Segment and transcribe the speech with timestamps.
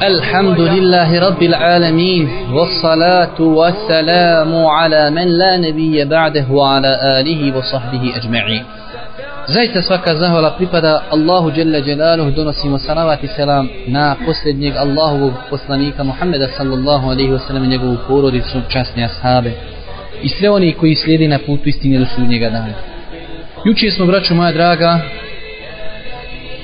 [0.00, 8.63] الحمد لله رب العالمين والصلاة والسلام على من لا نبي بعده وعلى آله وصحبه أجمعين
[9.47, 16.03] Zaista svaka zahvala pripada Allahu Jalla Jalaluhu donosimo salavat i selam na posljednjeg Allahovog poslanika
[16.03, 19.51] Muhammeda sallallahu alaihi wasallam i njegovu porodicu, časne ashabe
[20.23, 22.73] i sve oni koji slijedi na putu istine do sudnjega dana.
[23.65, 24.99] Juče smo, braću moja draga,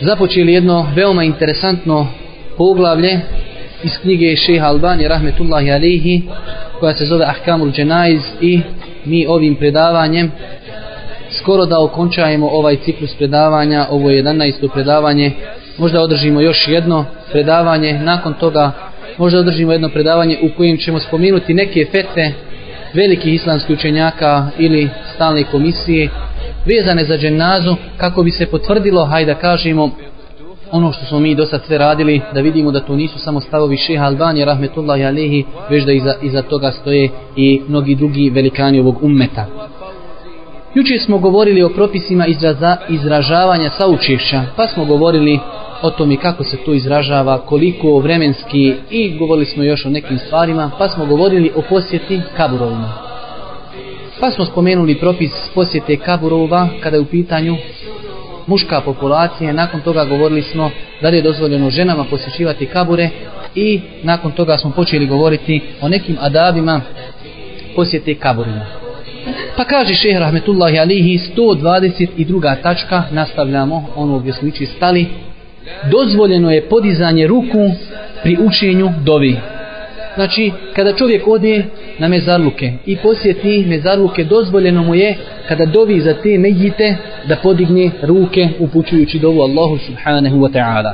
[0.01, 2.07] započeli jedno veoma interesantno
[2.57, 3.19] poglavlje
[3.83, 6.21] iz knjige Šeha Albani rahmetullahi alihi
[6.79, 8.61] koja se zove Ahkamul Dženaiz i
[9.05, 10.31] mi ovim predavanjem
[11.31, 14.69] skoro da okončajemo ovaj ciklus predavanja, ovo je 11.
[14.73, 15.31] predavanje,
[15.77, 18.71] možda održimo još jedno predavanje, nakon toga
[19.17, 22.31] možda održimo jedno predavanje u kojem ćemo spomenuti neke fete
[22.93, 26.09] velikih islamskih učenjaka ili stalne komisije
[26.65, 29.91] vezane za dženazu kako bi se potvrdilo, hajde da kažemo,
[30.71, 33.77] ono što smo mi do sad sve radili, da vidimo da to nisu samo stavovi
[33.77, 39.03] šeha Albanije, rahmetullahi alihi, već da iza, iza toga stoje i mnogi drugi velikani ovog
[39.03, 39.45] ummeta.
[40.75, 45.39] Juče smo govorili o propisima izraza, izražavanja saučešća, pa smo govorili
[45.81, 50.71] o tome kako se to izražava, koliko vremenski i govorili smo još o nekim stvarima,
[50.77, 52.93] pa smo govorili o posjeti kaburovima.
[54.19, 57.55] Pa smo spomenuli propis posjete kaburova kada je u pitanju
[58.47, 63.09] muška populacija, nakon toga govorili smo da je dozvoljeno ženama posjećivati kabure
[63.55, 66.81] i nakon toga smo počeli govoriti o nekim adabima
[67.75, 68.65] posjete kaburima.
[69.57, 72.61] Pa kaže šehr Rahmetullahi Alihi 122.
[72.61, 75.07] tačka, nastavljamo ono gdje smo ići stali,
[75.91, 77.71] dozvoljeno je podizanje ruku
[78.23, 79.37] pri učenju dovi.
[80.17, 81.63] Znači, kada čovjek ode
[81.99, 85.15] na mezarluke i posjeti mezarluke, dozvoljeno mu je
[85.47, 86.95] kada dovi za te mejite
[87.27, 90.93] da podigne ruke upućujući dovu Allahu subhanahu wa ta'ala.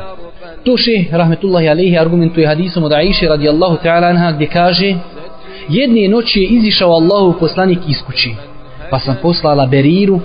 [0.65, 4.95] Tuši, rahmetullahi alaihi, argumentuje hadisom od Aisha radijallahu ta'ala anha gdje kaže
[5.69, 8.35] Jedne noći je izišao Allahu poslanik iz kući,
[8.89, 10.19] pa sam poslala Beriru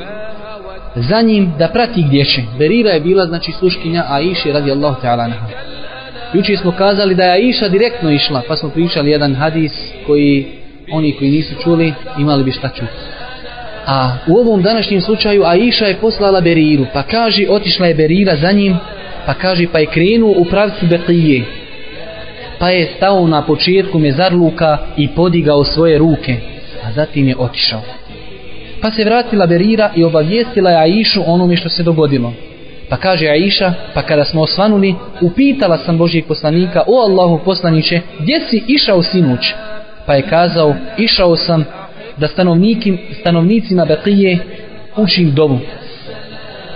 [0.95, 2.43] za njim da prati gdje će.
[2.59, 5.47] Berira je bila znači sluškinja Aisha radijallahu ta'ala anha.
[6.35, 9.73] Juče smo kazali da je Aisha direktno išla, pa smo pričali jedan hadis
[10.07, 10.47] koji
[10.93, 12.93] oni koji nisu čuli imali bi šta čuti.
[13.87, 18.53] A u ovom današnjem slučaju Aisha je poslala Beriru, pa kaže otišla je Berira za
[18.53, 18.77] njim,
[19.27, 21.43] pa kaže pa je krenuo u pravcu Beqije.
[22.59, 26.37] Pa je stao na početku mezarluka i podigao svoje ruke,
[26.85, 27.83] a zatim je otišao.
[28.83, 32.33] Pa se vratila Berira i obavijestila je Aishu onome što se dogodilo.
[32.89, 38.41] Pa kaže Aisha, pa kada smo osvanuli, upitala sam Božijeg poslanika, o Allahu poslaniće, gdje
[38.41, 39.55] si išao sinuć?
[40.07, 41.65] Pa je kazao, išao sam
[42.17, 44.39] da stanovnikim, stanovnicima Beqije
[44.97, 45.59] učim dobu.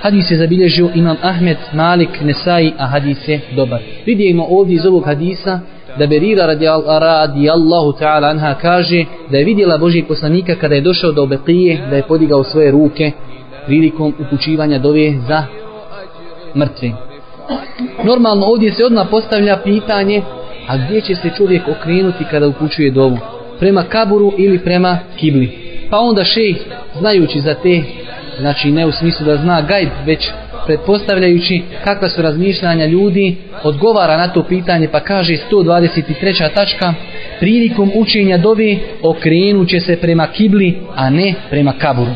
[0.00, 3.80] Hadis je zabilježio imam Ahmed, Malik, Nesai, a hadis je dobar.
[4.06, 5.60] Vidimo ovdje iz ovog hadisa
[5.98, 6.66] da Berira radi,
[7.00, 11.90] radi Allahu ta'ala anha kaže da je vidjela Božijeg poslanika kada je došao do Beqije
[11.90, 13.10] da je podigao svoje ruke
[13.66, 15.44] prilikom upućivanja dove za
[16.56, 16.92] mrtvi.
[18.04, 20.22] Normalno ovdje se odmah postavlja pitanje
[20.68, 23.18] a gdje će se čovjek okrenuti kada upućuje dovu?
[23.58, 25.58] Prema kaburu ili prema kibli?
[25.90, 26.56] Pa onda šejh,
[26.98, 27.82] znajući za te,
[28.40, 30.30] znači ne u smislu da zna gajb, već
[30.66, 36.54] pretpostavljajući kakva su razmišljanja ljudi, odgovara na to pitanje pa kaže 123.
[36.54, 36.94] tačka,
[37.40, 42.10] prilikom učenja dovi okrenut će se prema kibli, a ne prema kaburu.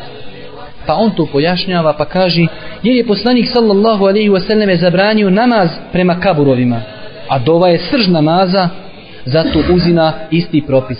[0.86, 2.46] Pa on to pojašnjava pa kaže,
[2.82, 6.80] jer je poslanik sallallahu alaihi wasallam zabranio namaz prema kaburovima,
[7.28, 8.68] a dova je srž namaza,
[9.24, 10.98] zato uzina isti propis.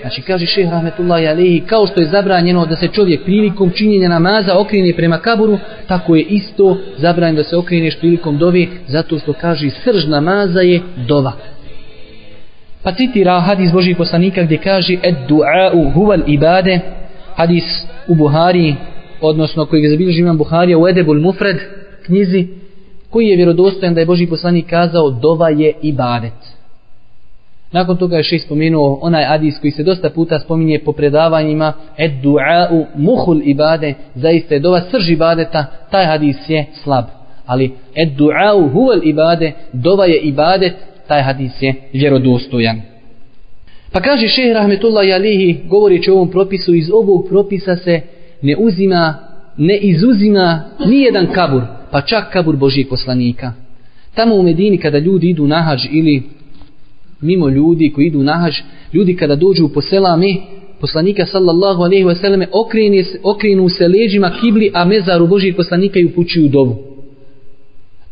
[0.00, 4.58] Znači kaže šehr rahmetullahi alaihi, kao što je zabranjeno da se čovjek prilikom činjenja namaza
[4.58, 9.70] okrene prema kaburu, tako je isto zabranjeno da se okreneš prilikom dove, zato što kaže
[9.70, 11.32] srž namaza je dova.
[12.82, 16.80] Pa citira hadis Božih poslanika gdje kaže ed du'a'u huval ibade,
[17.36, 17.64] hadis
[18.08, 18.74] u Buhari,
[19.20, 21.56] odnosno koji je zabilježio imam Buharija u Edebul Mufred
[22.06, 22.46] knjizi,
[23.10, 26.58] koji je vjerodostojan da je Boži poslanik kazao dova je ibadet.
[27.72, 32.12] Nakon toga je šest spomenuo onaj adis koji se dosta puta spominje po predavanjima ed
[32.22, 37.04] du'a'u muhul ibade, zaista je dova srž ibadeta, taj hadis je slab.
[37.46, 40.72] Ali ed du'a'u huvel ibade, dova je ibadet,
[41.08, 42.80] taj hadis je vjerodostojan.
[43.92, 48.00] Pa kaže šehr Rahmetullah Jalihi, govoreći o ovom propisu, iz ovog propisa se
[48.42, 49.14] ne uzima,
[49.56, 53.52] ne izuzima nijedan kabur, pa čak kabur Božijeg poslanika.
[54.14, 56.22] Tamo u Medini kada ljudi idu na hađ ili
[57.20, 58.54] mimo ljudi koji idu na hađ,
[58.92, 60.34] ljudi kada dođu po poselame,
[60.80, 66.04] poslanika sallallahu alaihi wa sallam okrenu, okrenu se leđima kibli, a mezaru Božijeg poslanika i
[66.04, 66.76] upućuju dovu.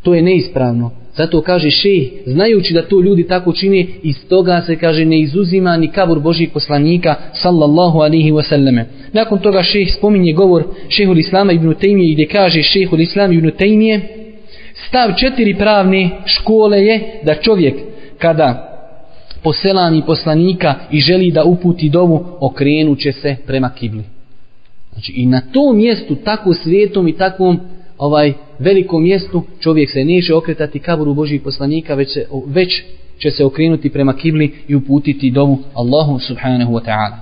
[0.03, 0.91] To je neispravno.
[1.17, 5.77] Zato kaže šej, znajući da to ljudi tako čine, iz toga se kaže ne izuzima
[5.77, 8.85] ni kabur Božih poslanika sallallahu alihi wasallame.
[9.13, 14.01] Nakon toga šej spominje govor šehul Islama ibn Tejmije gdje kaže šehul Islam ibn Tejmije
[14.89, 17.75] stav četiri pravne škole je da čovjek
[18.19, 18.73] kada
[19.43, 24.05] poselani poslanika i želi da uputi dovu, okrenuće se prema kibli.
[24.93, 27.61] Znači i na tom mjestu, tako svijetom i takvom
[27.99, 32.83] ovaj velikom mjestu, čovjek se neće okretati kaburu Božih poslanika, već, se, već
[33.19, 37.17] će se okrenuti prema kibli i uputiti dovu Allahu subhanahu wa ta'ala.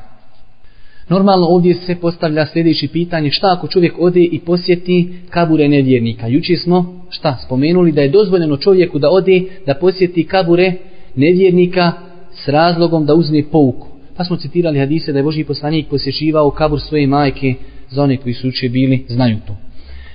[1.08, 6.26] Normalno ovdje se postavlja sljedeći pitanje šta ako čovjek ode i posjeti kabure nevjernika.
[6.26, 10.72] Juči smo šta spomenuli da je dozvoljeno čovjeku da ode da posjeti kabure
[11.16, 11.92] nevjernika
[12.32, 13.88] s razlogom da uzme pouku.
[14.16, 17.54] Pa smo citirali hadise da je Boži poslanik posjećivao kabur svoje majke
[17.90, 19.63] za one koji su uče bili, znaju to.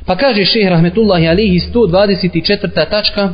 [0.10, 2.90] Pa kaže šeh Rahmetullahi alihi 124.
[2.90, 3.34] tačka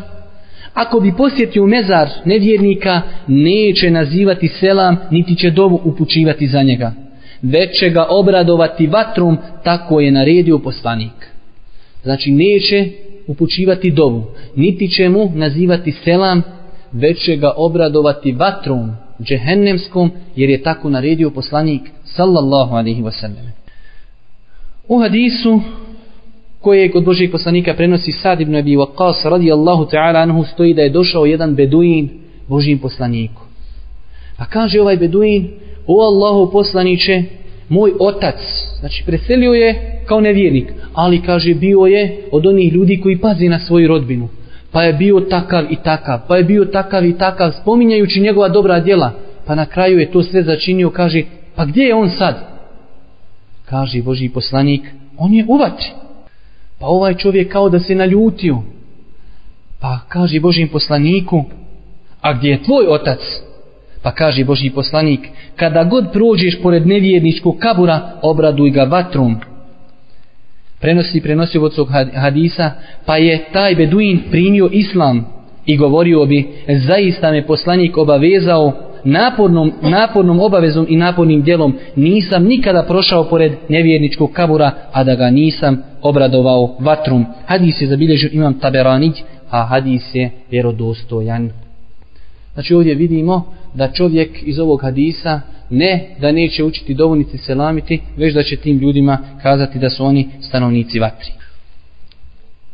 [0.74, 6.94] Ako bi posjetio mezar nevjernika, neće nazivati selam, niti će dovu upućivati za njega.
[7.42, 11.28] Već će ga obradovati vatrom, tako je naredio poslanik.
[12.04, 12.90] Znači neće
[13.28, 14.24] upućivati dovu,
[14.56, 16.42] niti će mu nazivati selam,
[16.92, 18.92] već će ga obradovati vatrom
[19.24, 23.50] džehennemskom, jer je tako naredio poslanik sallallahu alaihi wasallam.
[24.88, 25.62] U hadisu
[26.66, 30.90] koje kod Božijeg poslanika prenosi Sad ibn Abi Waqas radijallahu ta'ala anhu stoji da je
[30.90, 32.10] došao jedan beduin
[32.48, 33.42] Božim poslaniku.
[34.38, 35.48] Pa kaže ovaj beduin,
[35.88, 37.24] o Allahu poslaniće,
[37.70, 38.40] moj otac,
[38.80, 43.60] znači preselio je kao nevjernik, ali kaže bio je od onih ljudi koji pazi na
[43.60, 44.28] svoju rodbinu
[44.76, 48.80] pa je bio takav i takav, pa je bio takav i takav, spominjajući njegova dobra
[48.80, 49.12] djela,
[49.46, 51.24] pa na kraju je to sve začinio, kaže,
[51.56, 52.36] pa gdje je on sad?
[53.66, 54.82] Kaže Boži poslanik,
[55.18, 55.92] on je uvati.
[56.86, 58.58] Pa ovaj čovjek kao da se naljutio.
[59.80, 61.44] Pa kaže Božim poslaniku,
[62.22, 63.20] a gdje je tvoj otac?
[64.02, 65.20] Pa kaže Boži poslanik,
[65.56, 69.36] kada god prođeš pored nevjerničkog kabura, obraduj ga vatrom
[70.80, 72.72] prenosi prenosi od svog hadisa,
[73.06, 75.26] pa je taj beduin primio islam
[75.66, 78.74] i govorio bi, zaista me poslanik obavezao
[79.06, 85.30] napornom, napornom obavezom i napornim djelom, nisam nikada prošao pored nevjerničkog kabura, a da ga
[85.30, 87.26] nisam obradovao vatrum.
[87.46, 91.50] Hadis je zabilježio imam taberanić, a hadis je vjerodostojan.
[92.54, 98.34] Znači ovdje vidimo da čovjek iz ovog hadisa ne da neće učiti dovoljnici selamiti, već
[98.34, 101.32] da će tim ljudima kazati da su oni stanovnici vatri.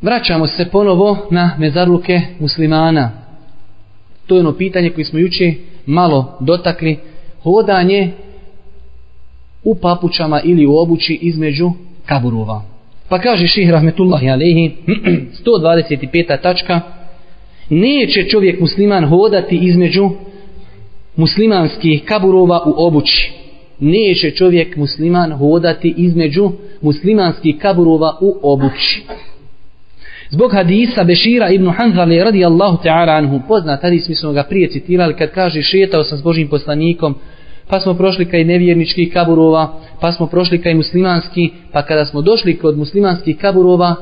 [0.01, 3.11] Vraćamo se ponovo na mezarluke muslimana.
[4.27, 5.53] To je ono pitanje koje smo juče
[5.85, 6.97] malo dotakli.
[7.43, 8.11] Hodanje
[9.63, 11.71] u papučama ili u obući između
[12.05, 12.63] kaburova.
[13.09, 14.71] Pa kaže ših rahmetullahi alehi
[15.45, 16.41] 125.
[16.43, 16.81] tačka
[17.69, 20.09] neće čovjek musliman hodati između
[21.15, 23.33] muslimanskih kaburova u obući.
[23.79, 26.51] Neće čovjek musliman hodati između
[26.81, 29.03] muslimanskih kaburova u obući.
[30.31, 35.13] Zbog hadisa Bešira ibn Hanzali radijallahu ta'ala anhu, poznat hadis, mi smo ga prije citirali,
[35.13, 37.15] kad kaže šetao sam s Božim poslanikom,
[37.67, 42.57] pa smo prošli kaj nevjerničkih kaburova, pa smo prošli kaj muslimanski, pa kada smo došli
[42.57, 43.95] kod muslimanskih kaburova,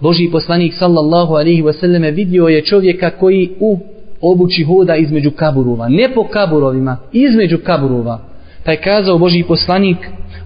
[0.00, 3.78] Božji poslanik sallallahu alaihi wasallam vidio je čovjeka koji u
[4.20, 5.88] obući hoda između kaburova.
[5.88, 8.20] Ne po kaburovima, između kaburova.
[8.64, 9.96] Pa je kazao Boži poslanik,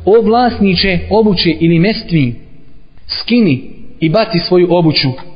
[0.04, 2.34] o vlasniče obuće ili mestvi,
[3.06, 3.70] skini
[4.00, 5.27] i baci svoju obuću.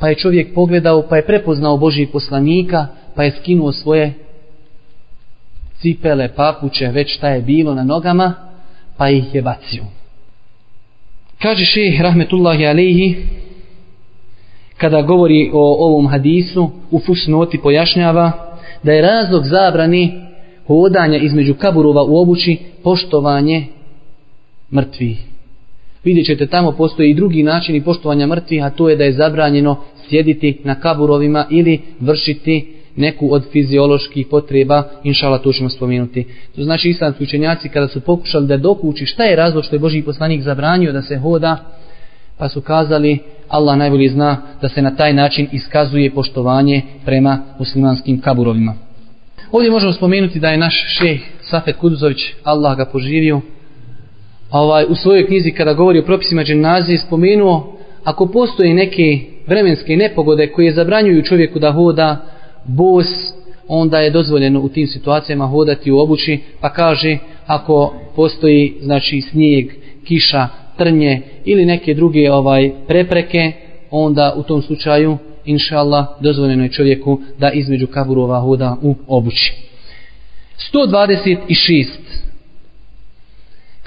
[0.00, 4.12] Pa je čovjek pogledao, pa je prepoznao Božijeg poslanika, pa je skinuo svoje
[5.80, 8.34] cipele, papuće, već šta je bilo na nogama,
[8.96, 9.84] pa ih je bacio.
[11.42, 13.16] Kaže šeh, rahmetullahi alejhi
[14.76, 18.32] kada govori o ovom hadisu u fusnoti pojašnjava
[18.82, 20.22] da je razlog zabrani
[20.66, 23.66] hodanja između kaburova u obući poštovanje
[24.72, 25.29] mrtvih.
[26.04, 29.76] Vidjet ćete tamo postoji i drugi način poštovanja mrtvih, a to je da je zabranjeno
[30.08, 36.26] sjediti na kaburovima ili vršiti neku od fizioloških potreba, inšala to ćemo spomenuti.
[36.56, 40.02] To znači islamski učenjaci kada su pokušali da dokući šta je razlog što je Boži
[40.02, 41.56] poslanik zabranio da se hoda,
[42.38, 48.20] pa su kazali Allah najbolje zna da se na taj način iskazuje poštovanje prema muslimanskim
[48.20, 48.74] kaburovima.
[49.52, 53.40] Ovdje možemo spomenuti da je naš šeh Safet Kuduzović, Allah ga poživio,
[54.50, 60.46] ovaj, u svojoj knjizi kada govori o propisima dženazije spomenuo ako postoje neke vremenske nepogode
[60.46, 62.16] koje zabranjuju čovjeku da hoda
[62.64, 63.06] bos,
[63.68, 69.66] onda je dozvoljeno u tim situacijama hodati u obući, pa kaže ako postoji znači snijeg,
[70.04, 73.52] kiša, trnje ili neke druge ovaj prepreke,
[73.90, 79.54] onda u tom slučaju inša Allah, dozvoljeno je čovjeku da između kaburova hoda u obući.
[80.72, 82.09] 126.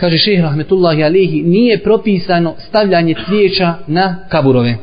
[0.03, 4.75] Kaže šehr Rahmetullahi alihi, nije propisano stavljanje cvijeća na kaburove.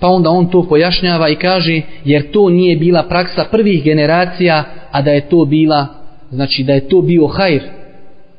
[0.00, 5.02] Pa onda on to pojašnjava i kaže, jer to nije bila praksa prvih generacija, a
[5.02, 5.86] da je to bila,
[6.30, 7.62] znači da je to bio hajr,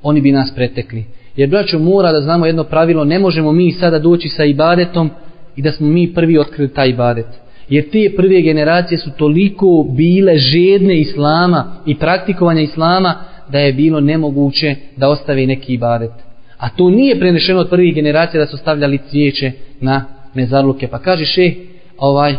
[0.03, 1.05] oni bi nas pretekli.
[1.36, 5.10] Jer braćo mora da znamo jedno pravilo, ne možemo mi sada doći sa ibadetom
[5.55, 7.27] i da smo mi prvi otkrili taj ibadet.
[7.70, 14.00] Jer te prve generacije su toliko bile žedne islama i praktikovanja islama da je bilo
[14.00, 16.12] nemoguće da ostave neki ibadet.
[16.58, 20.88] A to nije prenešeno od prvih generacija da su stavljali cvijeće na mezarluke.
[20.88, 21.54] Pa kaže še,
[21.98, 22.36] ovaj,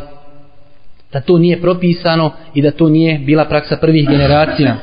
[1.13, 4.77] da to nije propisano i da to nije bila praksa prvih generacija.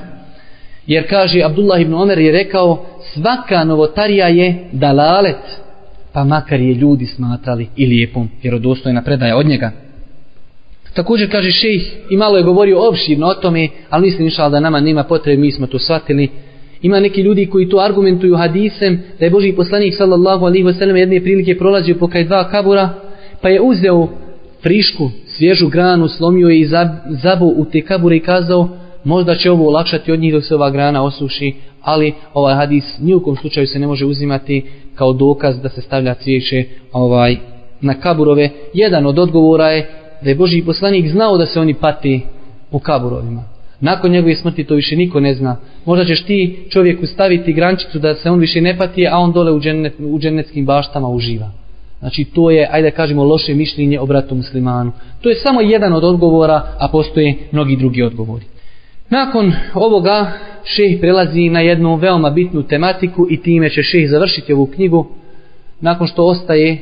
[0.88, 5.64] Jer kaže Abdullah ibn Omer je rekao svaka novotarija je dalalet
[6.14, 9.72] pa makar je ljudi smatrali i lijepom vjerodostojna predaja od njega.
[10.94, 14.80] Također kaže šejh i malo je govorio opširno o tome, ali mislim inšal da nama
[14.80, 16.30] nema potrebe, mi smo to shvatili.
[16.82, 21.22] Ima neki ljudi koji to argumentuju hadisem da je Boži poslanik sallallahu alaihi wasallam jedne
[21.22, 22.90] prilike prolazio pokaj dva kabura
[23.42, 24.08] pa je uzeo
[24.62, 26.66] frišku, svježu granu, slomio je i
[27.24, 28.70] zabu u te kabure i kazao
[29.04, 33.36] možda će ovo olakšati od njih dok se ova grana osuši, ali ovaj hadis nijukom
[33.36, 37.38] slučaju se ne može uzimati kao dokaz da se stavlja cvijeće ovaj,
[37.82, 38.50] na kaburove.
[38.74, 42.22] Jedan od odgovora je da je Boži poslanik znao da se oni pati
[42.72, 43.44] u kaburovima.
[43.80, 45.56] Nakon njegove smrti to više niko ne zna.
[45.86, 49.52] Možda ćeš ti čovjeku staviti grančicu da se on više ne pati, a on dole
[49.52, 51.52] u, džennet, u džennetskim baštama uživa.
[52.00, 54.92] Znači to je, ajde kažemo, loše mišljenje o bratu muslimanu.
[55.22, 58.46] To je samo jedan od odgovora, a postoje mnogi drugi odgovori.
[59.10, 60.32] Nakon ovoga
[60.64, 65.08] šeh prelazi na jednu veoma bitnu tematiku i time će šeh završiti ovu knjigu.
[65.82, 66.78] Nakon što ostaje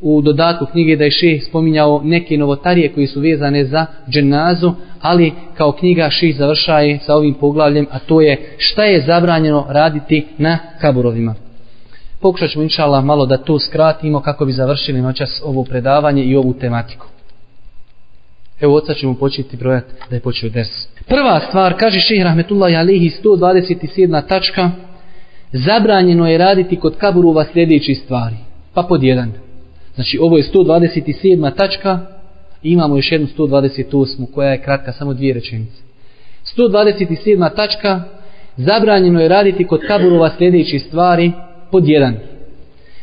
[0.00, 5.32] u dodatku knjige da je šeh spominjao neke novotarije koji su vezane za dženazu, ali
[5.54, 10.58] kao knjiga šeh završaje sa ovim poglavljem, a to je šta je zabranjeno raditi na
[10.80, 11.34] kaburovima.
[12.20, 16.54] Pokušat ćemo inšala malo da to skratimo kako bi završili noćas ovo predavanje i ovu
[16.54, 17.06] tematiku.
[18.60, 20.88] Evo od ćemo početi brojati da je počeo des.
[21.08, 24.26] Prva stvar, kaže šehr Rahmetullahi Alihi 127.
[24.28, 24.70] tačka,
[25.52, 28.36] zabranjeno je raditi kod kaburova sljedeći stvari.
[28.74, 29.49] Pa pod jedan.
[30.00, 31.54] Znači ovo je 127.
[31.54, 31.98] tačka,
[32.62, 34.32] imamo još jednu 128.
[34.34, 35.82] koja je kratka, samo dvije rečenice.
[36.56, 37.54] 127.
[37.56, 38.02] tačka,
[38.56, 41.32] zabranjeno je raditi kod kaburova sljedeći stvari
[41.70, 42.14] pod jedan.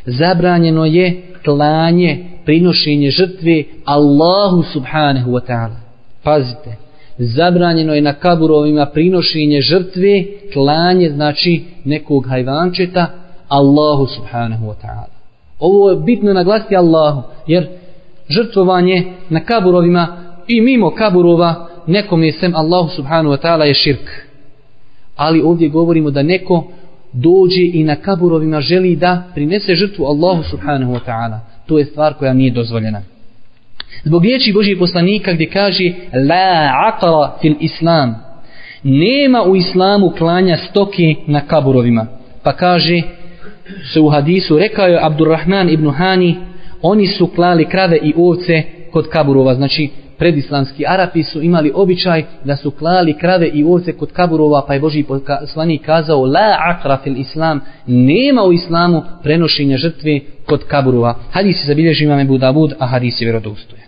[0.06, 5.78] Zabranjeno je klanje prinošenje žrtve Allahu subhanahu wa ta'ala.
[6.24, 6.76] Pazite,
[7.18, 10.24] zabranjeno je na kaburovima prinošenje žrtve,
[10.54, 13.08] klanje znači nekog hajvančeta
[13.48, 15.17] Allahu subhanahu wa ta'ala.
[15.60, 17.68] Ovo je bitno naglasiti Allahu, jer
[18.30, 20.08] žrtvovanje na kaburovima
[20.48, 24.10] i mimo kaburova nekom je sem Allahu subhanahu wa ta'ala je širk.
[25.16, 26.68] Ali ovdje govorimo da neko
[27.14, 32.14] dođe i na kaburovima želi da prinese žrtvu Allahu subhanahu wa ta'ala to je stvar
[32.14, 33.02] koja nije dozvoljena.
[34.04, 38.16] Zbog riječi Božije poslanika gdje kaže La aqara fil islam
[38.84, 42.06] Nema u islamu klanja stoke na kaburovima.
[42.44, 43.02] Pa kaže
[43.94, 46.36] se u hadisu rekao je Abdurrahman ibn Hani
[46.82, 49.56] oni su klali krave i ovce kod kaburova.
[49.56, 54.74] Znači predislamski Arapi su imali običaj da su klali krave i ovce kod kaburova, pa
[54.74, 61.16] je Boži poslanik kazao, la akra fil islam, nema u islamu prenošenja žrtve kod kaburova.
[61.32, 63.88] Hadis je zabilježi imam Ebu Davud, a hadis je vjerodostojan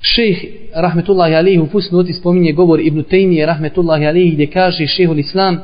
[0.00, 5.60] Šejh rahmetullahi alihi u fusnoti spominje govor Ibn Tejmije rahmetullahi alihi gdje kaže šejhul islam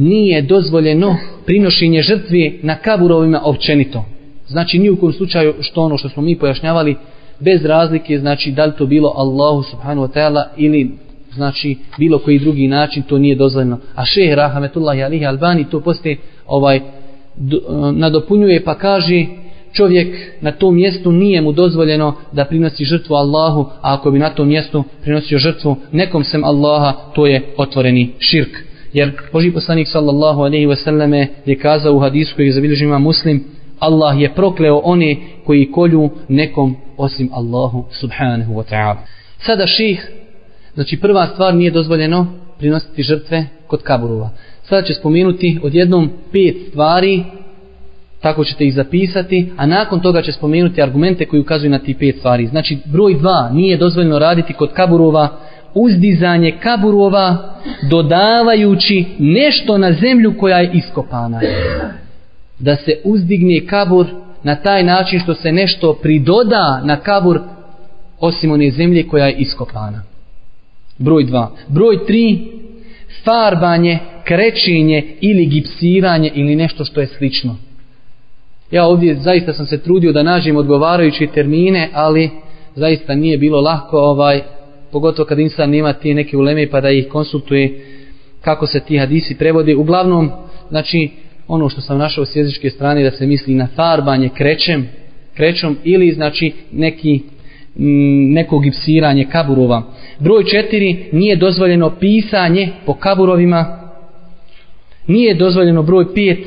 [0.00, 1.16] nije dozvoljeno
[1.46, 4.04] prinošenje žrtve na kaburovima općenito.
[4.46, 6.96] Znači ni u kom slučaju što ono što smo mi pojašnjavali
[7.40, 10.90] bez razlike znači da li to bilo Allahu subhanahu wa ta'ala ili
[11.34, 16.16] znači bilo koji drugi način to nije dozvoljeno a šehr rahmetullahi alihi albani to poste
[16.46, 16.82] ovaj e,
[17.92, 19.26] nadopunjuje pa kaže
[19.72, 24.30] čovjek na tom mjestu nije mu dozvoljeno da prinosi žrtvu Allahu a ako bi na
[24.30, 30.40] tom mjestu prinosio žrtvu nekom sem Allaha to je otvoreni širk jer Boži poslanik sallallahu
[30.40, 33.44] alaihi ve selleme je kazao u hadisu koji je zabilježima muslim
[33.78, 38.96] Allah je prokleo one koji kolju nekom osim Allahu subhanahu wa ta'ala.
[39.38, 40.10] Sada ših,
[40.74, 42.26] znači prva stvar nije dozvoljeno
[42.58, 44.30] prinositi žrtve kod kaburova.
[44.62, 47.24] Sada će spomenuti odjednom pet stvari,
[48.20, 52.16] tako ćete ih zapisati, a nakon toga će spomenuti argumente koji ukazuju na ti pet
[52.18, 52.46] stvari.
[52.46, 55.28] Znači broj dva nije dozvoljeno raditi kod kaburova
[55.74, 57.54] uzdizanje kaburova
[57.90, 61.40] dodavajući nešto na zemlju koja je iskopana
[62.58, 64.06] da se uzdigne kabur
[64.42, 67.40] na taj način što se nešto pridoda na kabur
[68.20, 70.02] osim one zemlje koja je iskopana.
[70.98, 71.46] Broj 2.
[71.68, 72.38] Broj 3.
[73.24, 77.56] Farbanje, krećenje ili gipsiranje ili nešto što je slično.
[78.70, 82.30] Ja ovdje zaista sam se trudio da nađem odgovarajuće termine, ali
[82.74, 84.42] zaista nije bilo lako, ovaj,
[84.92, 87.80] pogotovo kad insan nema ti neke uleme pa da ih konsultuje
[88.40, 89.76] kako se ti hadisi prevode.
[89.76, 90.30] Uglavnom,
[90.68, 91.08] znači,
[91.48, 94.88] ono što sam našao s jezičke strane da se misli na farbanje krećem,
[95.34, 97.20] krećom ili znači neki
[97.78, 99.82] mm, neko gipsiranje kaburova.
[100.18, 103.90] Broj četiri, nije dozvoljeno pisanje po kaburovima.
[105.06, 106.38] Nije dozvoljeno broj pet,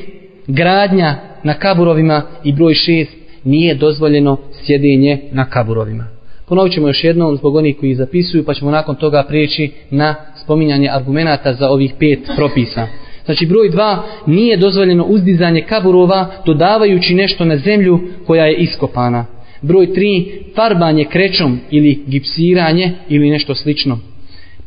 [0.46, 6.13] gradnja na kaburovima i broj šest, nije dozvoljeno sjedinje na kaburovima.
[6.48, 10.88] Ponovit ćemo još jednom zbog onih koji zapisuju, pa ćemo nakon toga prijeći na spominjanje
[10.92, 12.86] argumenata za ovih pet propisa.
[13.24, 19.26] Znači broj dva, nije dozvoljeno uzdizanje kaburova dodavajući nešto na zemlju koja je iskopana.
[19.62, 23.98] Broj tri, farbanje krećom ili gipsiranje ili nešto slično.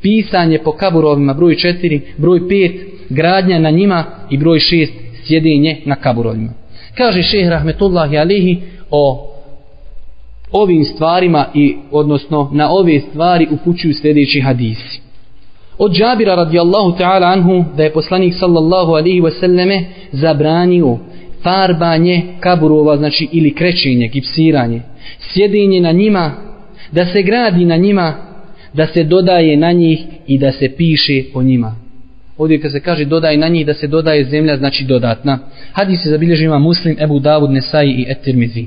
[0.02, 2.72] Pisanje po kaburovima, broj četiri, broj pet,
[3.10, 4.94] gradnja na njima i broj šest,
[5.24, 6.54] sjedinje na kaburovima.
[6.96, 8.58] Kaže šehr Rahmetullahi Alihi
[8.92, 9.34] o
[10.52, 15.02] ovim stvarima i odnosno na ove stvari upućuju sljedeći hadisi.
[15.78, 20.98] Od Džabira radijallahu ta'ala anhu da je poslanik sallallahu alihi wasallame zabranio
[21.44, 24.82] farbanje kaburova, znači ili krećenje, gipsiranje,
[25.20, 26.32] sjedinje na njima,
[26.92, 28.14] da se gradi na njima,
[28.74, 31.76] da se dodaje na njih i da se piše po njima.
[32.38, 35.40] Ovdje kad se kaže dodaj na njih, da se dodaje zemlja, znači dodatna.
[35.72, 38.66] Hadis se zabilježi ima muslim, Ebu Davud, Nesai i Etirmizi.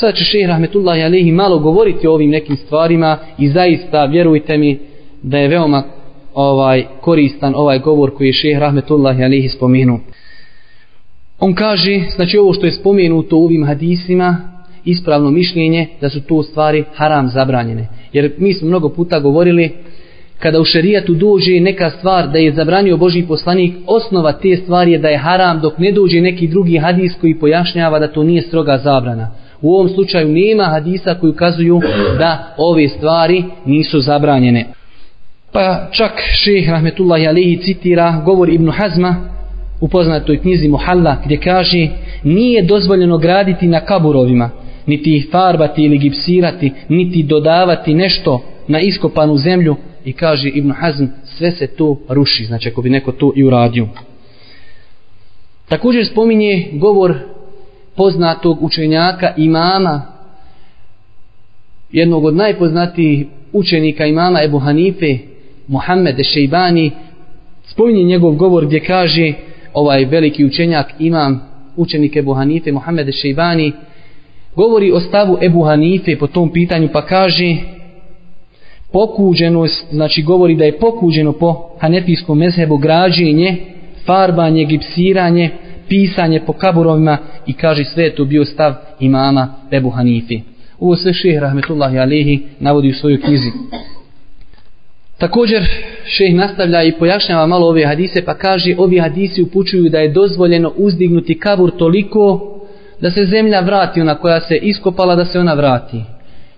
[0.00, 4.78] Sada će šehr Rahmetullahi Alehi malo govoriti o ovim nekim stvarima i zaista, vjerujte mi,
[5.22, 5.82] da je veoma
[6.34, 10.00] ovaj koristan ovaj govor koji je šehr Rahmetullahi Alehi spomenuo.
[11.40, 14.36] On kaže, znači ovo što je spomenuto u ovim hadisima,
[14.84, 17.88] ispravno mišljenje da su to stvari haram zabranjene.
[18.12, 19.70] Jer mi smo mnogo puta govorili,
[20.38, 24.98] kada u šerijatu dođe neka stvar da je zabranio Boži poslanik, osnova te stvari je
[24.98, 28.78] da je haram dok ne dođe neki drugi hadis koji pojašnjava da to nije stroga
[28.78, 29.39] zabrana.
[29.62, 31.80] U ovom slučaju nema hadisa koji ukazuju
[32.18, 34.66] da ove stvari nisu zabranjene.
[35.52, 36.12] Pa čak
[36.44, 39.16] šeheh rahmetullahi alihi citira govor Ibn Hazma
[39.80, 41.88] u poznatoj knjizi Muhalla gdje kaže
[42.24, 44.50] nije dozvoljeno graditi na kaburovima,
[44.86, 51.04] niti ih farbati ili gipsirati, niti dodavati nešto na iskopanu zemlju i kaže Ibn Hazm
[51.24, 53.88] sve se to ruši, znači ako bi neko to i uradio.
[55.68, 57.14] Također spominje govor
[57.96, 60.02] poznatog učenjaka imama
[61.92, 65.18] jednog od najpoznatijih učenika imama Ebu Hanife
[65.68, 66.90] Mohamed Šejbani
[67.66, 69.32] spominje njegov govor gdje kaže
[69.74, 71.40] ovaj veliki učenjak imam
[71.76, 73.72] učenik Ebu Hanife Mohamed Šejbani
[74.56, 77.56] govori o stavu Ebu Hanife po tom pitanju pa kaže
[78.92, 83.56] pokuđenost znači govori da je pokuđeno po hanefijskom mezhebu građenje
[84.06, 85.50] farbanje, gipsiranje
[85.90, 90.40] pisanje po kaburovima i kaže sve je to bio stav imama Ebu Hanifi.
[90.78, 93.50] ovo sve šeh rahmetullahi alihi navodi u svojoj knjizi
[95.18, 95.62] Također
[96.04, 100.72] šeh nastavlja i pojašnjava malo ove hadise pa kaže ovi hadisi upućuju da je dozvoljeno
[100.76, 102.56] uzdignuti kabur toliko
[103.00, 106.02] da se zemlja vrati ona koja se iskopala da se ona vrati.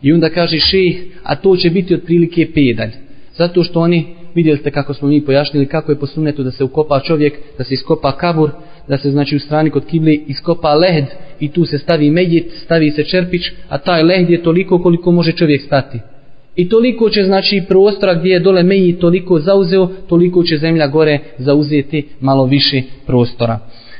[0.02, 2.90] I onda kaže šeh a to će biti otprilike pedalj.
[3.34, 6.64] Zato što oni vidjeli ste kako smo mi pojašnjili kako je po sunnetu da se
[6.64, 8.50] ukopa čovjek, da se iskopa kabur,
[8.88, 11.06] da se znači u strani kod kibli iskopa lehd
[11.40, 15.32] i tu se stavi medjet, stavi se čerpić, a taj lehd je toliko koliko može
[15.32, 15.98] čovjek stati.
[16.56, 21.18] I toliko će znači prostora gdje je dole meji toliko zauzeo, toliko će zemlja gore
[21.38, 23.58] zauzeti malo više prostora.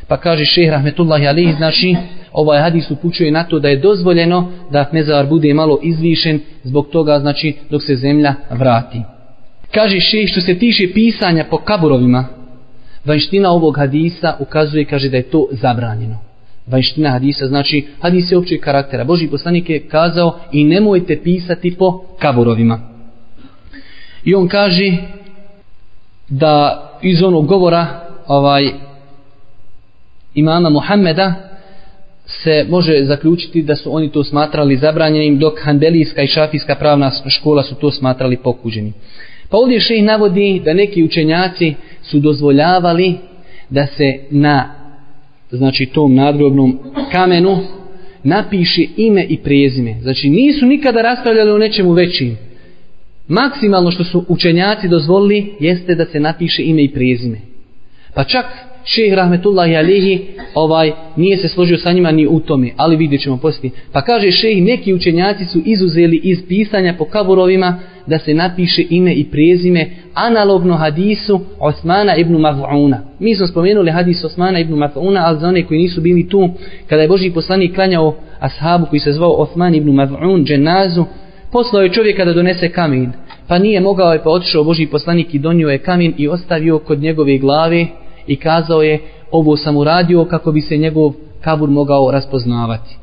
[0.09, 1.97] Pa kaže šeh Rahmetullahi Ali, znači
[2.33, 7.19] ovaj hadis upućuje na to da je dozvoljeno da mezar bude malo izvišen zbog toga
[7.19, 8.99] znači dok se zemlja vrati.
[9.75, 12.27] Kaže šehr što se tiše pisanja po kaburovima,
[13.05, 16.33] vanština ovog hadisa ukazuje kaže da je to zabranjeno
[16.67, 19.05] vanština hadisa, znači hadis je općeg karaktera.
[19.05, 22.81] Boži poslanik je kazao i nemojte pisati po kaburovima.
[24.25, 24.93] I on kaže
[26.29, 27.87] da iz onog govora
[28.27, 28.71] ovaj
[30.35, 31.35] imama Muhammeda
[32.27, 37.63] se može zaključiti da su oni to smatrali zabranjenim dok Hanbelijska i Šafijska pravna škola
[37.63, 38.95] su to smatrali pokuđenim.
[39.53, 43.15] Pa ovdje še navodi da neki učenjaci su dozvoljavali
[43.71, 44.75] da se na
[45.51, 46.79] znači tom nadgrobnom
[47.13, 47.59] kamenu
[48.23, 49.95] napiše ime i prezime.
[50.03, 52.37] Znači nisu nikada raspravljali o nečemu većim.
[53.29, 57.39] Maksimalno što su učenjaci dozvolili jeste da se napiše ime i prezime.
[58.15, 58.47] Pa čak
[58.85, 63.37] šeh rahmetullahi alihi ovaj, nije se složio sa njima ni u tome, ali vidjet ćemo
[63.37, 63.71] poslije.
[63.93, 69.15] Pa kaže šeh, neki učenjaci su izuzeli iz pisanja po kaburovima da se napiše ime
[69.15, 72.99] i prezime analogno hadisu Osmana ibn Mav'una.
[73.19, 76.51] Mi smo spomenuli hadis Osmana ibn Mav'una, ali za one koji nisu bili tu,
[76.89, 81.05] kada je Boži poslanik klanjao ashabu koji se zvao Osman ibn Mav'un, dženazu,
[81.53, 83.13] poslao je čovjeka da donese kamen.
[83.49, 87.01] Pa nije mogao je pa otišao Boži poslanik i donio je kamen i ostavio kod
[87.01, 87.87] njegove glave
[88.27, 92.97] i kazao je ovo sam uradio kako bi se njegov kabur mogao raspoznavati.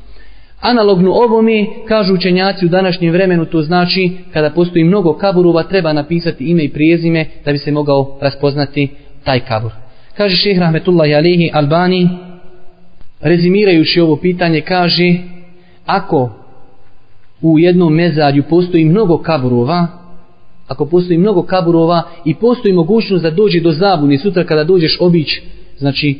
[0.60, 6.44] Analogno ovome, kažu učenjaci u današnjem vremenu, to znači kada postoji mnogo kaburova, treba napisati
[6.44, 8.88] ime i prijezime da bi se mogao raspoznati
[9.24, 9.72] taj kabur.
[10.16, 12.08] Kaže šeh Rahmetullahi Alihi Albani,
[13.20, 15.14] rezimirajući ovo pitanje, kaže
[15.86, 16.30] ako
[17.42, 19.86] u jednom mezarju postoji mnogo kaburova,
[20.70, 25.28] ako postoji mnogo kaburova i postoji mogućnost da dođe do zabune sutra kada dođeš obić,
[25.78, 26.18] znači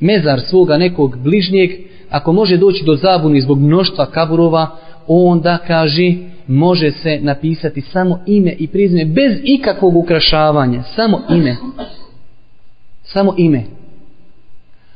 [0.00, 1.70] mezar svoga nekog bližnjeg,
[2.10, 4.66] ako može doći do zabuni zbog mnoštva kaburova,
[5.06, 6.14] onda kaže
[6.46, 11.56] može se napisati samo ime i prizme bez ikakvog ukrašavanja, samo ime.
[13.02, 13.64] Samo ime.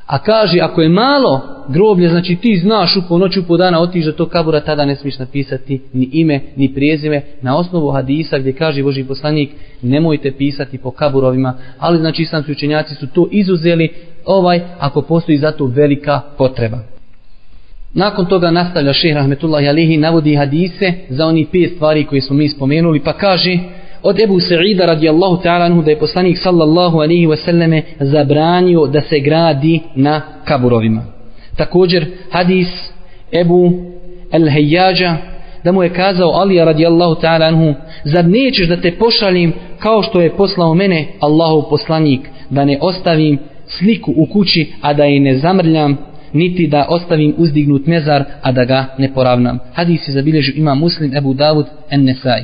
[0.09, 4.11] A kaže, ako je malo groblje, znači ti znaš u ponoću po dana otiš do
[4.11, 7.21] tog kabura, tada ne smiješ napisati ni ime, ni prijezime.
[7.41, 9.49] Na osnovu hadisa gdje kaže Boži poslanik,
[9.81, 13.89] nemojte pisati po kaburovima, ali znači islamski učenjaci su to izuzeli,
[14.25, 16.79] ovaj, ako postoji za to velika potreba.
[17.93, 22.49] Nakon toga nastavlja šehr Rahmetullahi Alihi, navodi hadise za oni pet stvari koje smo mi
[22.49, 23.57] spomenuli, pa kaže
[24.03, 29.19] od Ebu Sa'ida radijallahu ta'ala anhu da je poslanik sallallahu alihi wasallame zabranio da se
[29.19, 31.01] gradi na kaburovima.
[31.57, 32.67] Također hadis
[33.31, 33.71] Ebu
[34.31, 35.17] El-Hejjađa
[35.63, 40.21] da mu je kazao Ali radijallahu ta'ala anhu zar nećeš da te pošalim kao što
[40.21, 45.37] je poslao mene Allahu poslanik da ne ostavim sliku u kući a da je ne
[45.37, 45.97] zamrljam
[46.33, 49.59] niti da ostavim uzdignut mezar, a da ga ne poravnam.
[49.73, 52.43] Hadis je zabilježio ima muslim Ebu Davud en Nesai.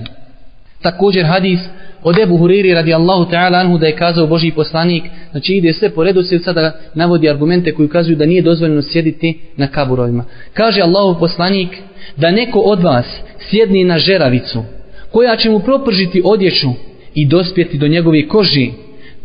[0.81, 1.59] Također hadis
[2.03, 6.03] od Ebu Huriri radijallahu ta'ala anhu da je kazao Boži poslanik, znači ide sve po
[6.03, 10.25] redu, sve sada navodi argumente koji ukazuju da nije dozvoljeno sjediti na kaburovima.
[10.53, 11.69] Kaže Allahu poslanik
[12.17, 13.05] da neko od vas
[13.39, 14.63] sjedni na žeravicu
[15.11, 16.69] koja će mu propržiti odjeću
[17.13, 18.71] i dospjeti do njegove koži,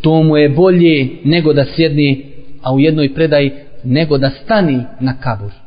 [0.01, 2.25] to mu je bolje nego da sjedni,
[2.61, 3.51] a u jednoj predaji
[3.83, 5.60] nego da stani na kabur.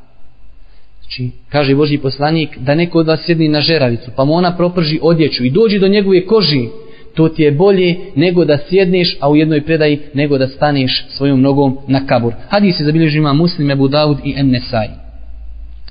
[1.15, 4.99] Znači, kaže Boži poslanik, da neko od vas sjedni na žeravicu, pa mu ona proprži
[5.03, 6.69] odjeću i dođi do njegove koži,
[7.15, 11.41] to ti je bolje nego da sjedneš, a u jednoj predaji nego da staneš svojom
[11.41, 12.33] nogom na kabur.
[12.49, 14.89] Hadis se zabilježio ima muslim, Abu Dawud i Emnesaj.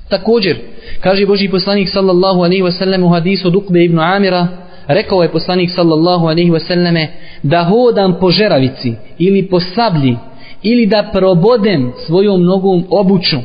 [0.08, 0.56] Također,
[1.00, 4.48] kaže Boži poslanik sallallahu alaihi wasallam u hadisu od Ukbe ibn Amira,
[4.86, 7.06] rekao je poslanik sallallahu alaihi wasallame,
[7.42, 10.16] da hodam po žeravici ili po sablji
[10.62, 13.36] ili da probodem svojom nogom obuću,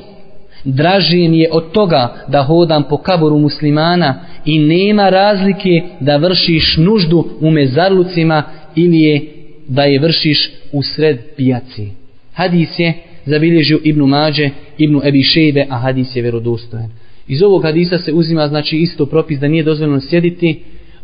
[0.64, 6.78] Draži mi je od toga da hodam po kaboru muslimana i nema razlike da vršiš
[6.78, 8.44] nuždu u mezarlucima
[8.76, 9.22] ili je
[9.68, 11.88] da je vršiš u sred pijaci.
[12.34, 12.94] Hadis je
[13.26, 16.90] zabilježio Ibnu Mađe, Ibnu Ebi Šejbe, a hadis je verodostojen.
[17.28, 20.60] Iz ovog hadisa se uzima znači isto propis da nije dozvoljeno sjediti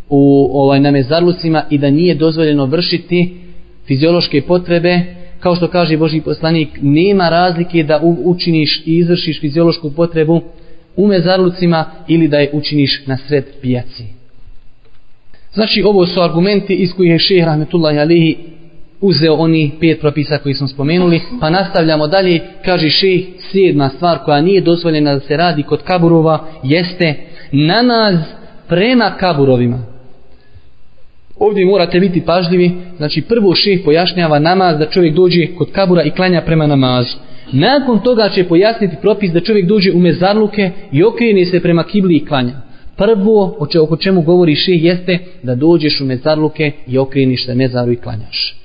[0.10, 3.38] u ovaj na mezarlucima i da nije dozvoljeno vršiti
[3.88, 5.02] fiziološke potrebe
[5.40, 10.42] kao što kaže Boži poslanik, nema razlike da učiniš i izvršiš fiziološku potrebu
[10.96, 14.04] u mezarlucima ili da je učiniš na sred pijaci.
[15.54, 18.38] Znači, ovo su argumenti iz kojih je šehr Rahmetullahi Alihi
[19.02, 23.22] uzeo oni pet propisa koji smo spomenuli, pa nastavljamo dalje, kaže šeh,
[23.52, 27.16] sedma stvar koja nije dozvoljena da se radi kod kaburova, jeste
[27.52, 28.16] namaz
[28.68, 29.95] prema kaburovima.
[31.40, 36.12] Ovdje morate biti pažljivi, znači prvo šeh pojašnjava namaz da čovjek dođe kod kabura i
[36.12, 37.18] klanja prema namazu.
[37.52, 42.16] Nakon toga će pojasniti propis da čovjek dođe u mezarluke i okrene se prema kibli
[42.16, 42.54] i klanja.
[42.98, 47.56] Prvo, o če, oko čemu govori šeh, jeste da dođeš u mezarluke i okreniš se
[47.56, 48.58] mezaru i klanjaš.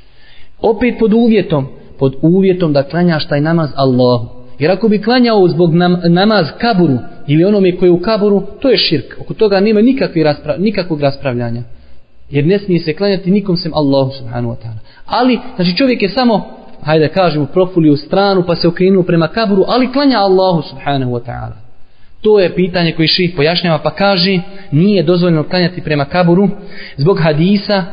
[0.61, 1.67] Opet pod uvjetom,
[1.99, 4.29] pod uvjetom da klanjaš taj namaz Allahu.
[4.59, 8.71] Jer ako bi klanjao zbog nam, namaz kaburu ili onome koji je u kaburu, to
[8.71, 9.21] je širk.
[9.21, 11.63] Oko toga nema nikakvi raspra, nikakvog raspravljanja
[12.31, 14.79] jer ne smije se klanjati nikom sem Allahu subhanahu wa ta'ala.
[15.07, 16.47] Ali, znači čovjek je samo,
[16.83, 21.71] hajde kažemo, profulio stranu pa se okrenuo prema kaburu, ali klanja Allahu subhanahu wa ta'ala.
[22.21, 24.41] To je pitanje koji ših pojašnjava pa kaže
[24.71, 26.49] nije dozvoljeno klanjati prema kaburu
[26.97, 27.85] zbog hadisa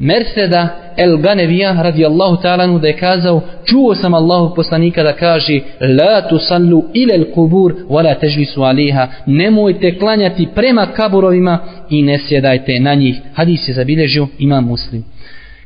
[0.00, 6.28] Merseda El Ganevija radijallahu ta'ala da je kazao čuo sam Allahu poslanika da kaže la
[6.28, 11.58] tusallu ila al kubur wa la tajlisu aliha nemojte klanjati prema kaburovima
[11.90, 13.20] i ne sjedajte na njih.
[13.34, 15.04] Hadis je zabilježio ima muslim.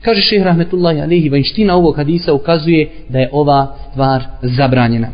[0.03, 5.09] Kaže šejh rahmetullahi alihi, vanština ovog hadisa ukazuje da je ova stvar zabranjena.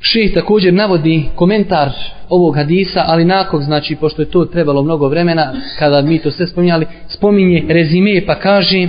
[0.00, 1.90] Šejh također navodi komentar
[2.28, 6.46] ovog hadisa, ali nakon, znači, pošto je to trebalo mnogo vremena, kada mi to sve
[6.46, 6.86] spominjali,
[7.18, 8.88] spominje rezime pa kaže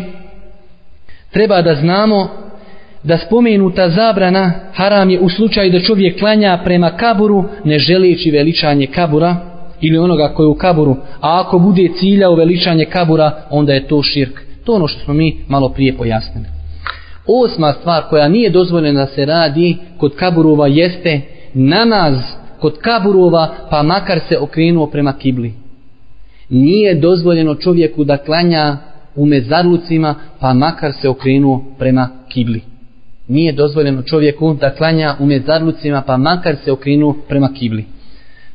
[1.32, 2.30] treba da znamo
[3.04, 8.88] da spomenuta zabrana haram je u slučaju da čovjek klanja prema kaburu ne želeći veličanje
[8.88, 9.36] kabura
[9.82, 13.88] ili onoga koji je u kaburu, a ako bude cilja u veličanje kabura, onda je
[13.88, 14.42] to širk.
[14.66, 16.46] To ono što smo mi malo prije pojasnili.
[17.28, 21.22] Osma stvar koja nije dozvoljena da se radi kod kaburova jeste
[21.54, 22.16] namaz
[22.60, 25.54] kod kaburova pa makar se okrenuo prema kibli.
[26.50, 28.78] Nije dozvoljeno čovjeku da klanja
[29.16, 32.62] u mezarlucima pa makar se okrenuo prema kibli.
[33.28, 37.86] Nije dozvoljeno čovjeku da klanja u mezarlucima pa makar se okrenuo prema kibli.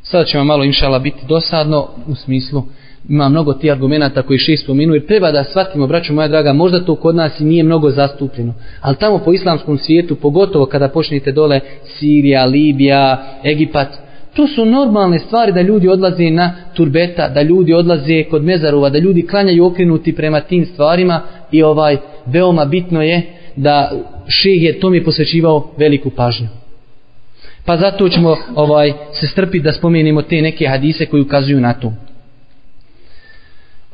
[0.01, 2.63] Sada ćemo malo inšala biti dosadno u smislu
[3.09, 6.85] ima mnogo ti argumenta koji šest spominu jer treba da shvatimo, braćo moja draga, možda
[6.85, 8.53] to kod nas i nije mnogo zastupljeno.
[8.81, 13.87] Ali tamo po islamskom svijetu, pogotovo kada počnete dole Sirija, Libija, Egipat,
[14.35, 18.99] to su normalne stvari da ljudi odlaze na turbeta, da ljudi odlaze kod mezarova, da
[18.99, 21.21] ljudi klanjaju okrenuti prema tim stvarima
[21.51, 23.21] i ovaj veoma bitno je
[23.55, 23.91] da
[24.27, 26.47] šeh je tome posvećivao veliku pažnju.
[27.65, 31.93] Pa zato ćemo ovaj se strpiti da spomenemo te neke hadise koji ukazuju na to.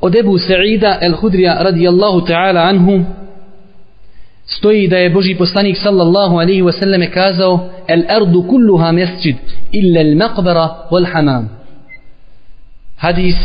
[0.02, 3.04] Od Ebu Sa'ida el-Hudrija radijallahu ta'ala anhu
[4.58, 9.36] stoji da je Boži poslanik sallallahu alaihi wa sallam kazao el ardu kulluha mesjid
[9.72, 11.50] illa el maqbara wal hamam.
[12.98, 13.36] Hadis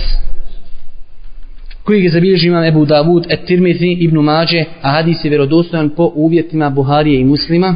[1.85, 6.12] koji ga zabilježi imam Ebu Davud et Tirmizi ibn Mađe, a hadis je vjerodostojan po
[6.14, 7.75] uvjetima Buharije i muslima,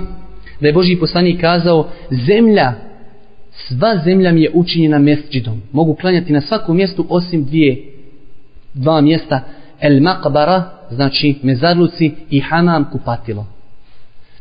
[0.61, 2.73] da je Boži poslanik kazao, zemlja,
[3.53, 5.63] sva zemlja mi je učinjena mesđidom.
[5.73, 7.85] Mogu klanjati na svakom mjestu osim dvije,
[8.75, 9.41] dva mjesta,
[9.81, 13.47] el maqbara, znači mezarluci i hamam kupatilo.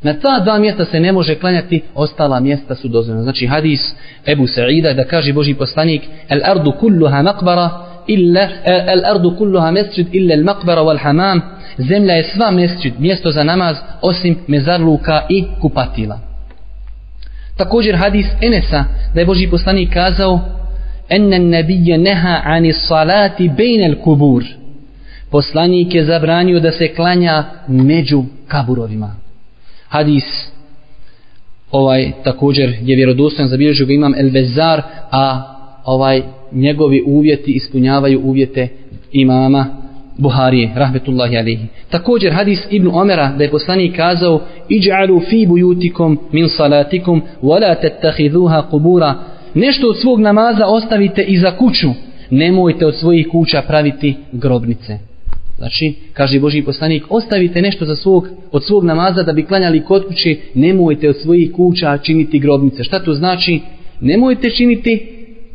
[0.02, 3.23] Na ta dva mjesta se ne može klanjati, ostala mjesta su dozvoljena.
[3.23, 3.80] Znači hadis
[4.25, 7.69] Ebu Sa'ida da kaže Boži poslanik, el ardu kulluha maqbara,
[8.10, 8.49] illa
[8.93, 11.41] al ardu kulluha masjid illa al maqbara wal hamam
[11.78, 16.19] zemlja je sva mesdžid mjesto za namaz osim mezarluka i kupatila
[17.58, 20.39] također hadis Enesa da je Boži poslanik kazao
[21.10, 24.43] enne nabiyya neha ani salati bain al kubur
[25.32, 29.15] poslanik je zabranio da se klanja među kaburovima
[29.89, 30.50] hadis
[31.72, 38.68] ovaj također je vjerodostojan zabilježio ga imam El Bezar, a ovaj njegovi uvjeti ispunjavaju uvjete
[39.12, 39.65] imama
[40.18, 41.68] Buharije, rahmetullahi alihi.
[41.89, 48.62] Također hadis Ibn Omera da je poslanik kazao Iđalu fi bujutikom min salatikom wala tettahiduha
[48.62, 49.15] kubura
[49.54, 51.88] Nešto od svog namaza ostavite i za kuću.
[52.30, 55.09] Nemojte od svojih kuća praviti grobnice.
[55.60, 60.08] Znači, kaže Boži poslanik, ostavite nešto za svog, od svog namaza da bi klanjali kod
[60.08, 62.84] kuće, nemojte od svojih kuća činiti grobnice.
[62.84, 63.60] Šta to znači?
[64.02, 65.08] Nemojte činiti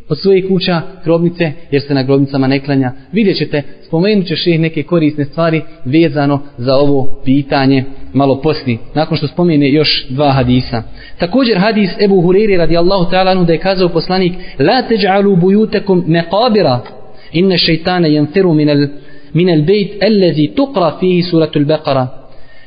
[0.09, 2.93] od svojih kuća grobnice, jer se na grobnicama ne klanja.
[3.13, 9.27] Vidjet ćete, spomenut ćeš neke korisne stvari vezano za ovo pitanje malo posni, nakon što
[9.27, 10.83] spomene još dva hadisa.
[11.19, 16.79] Također hadis Ebu Huriri radijallahu ta'ala da je kazao poslanik La teđalu bujutekum meqabira
[17.33, 18.87] inne šeitane jenfiru minel,
[19.35, 22.09] من bejt الذي تقرا fihi suratul beqara.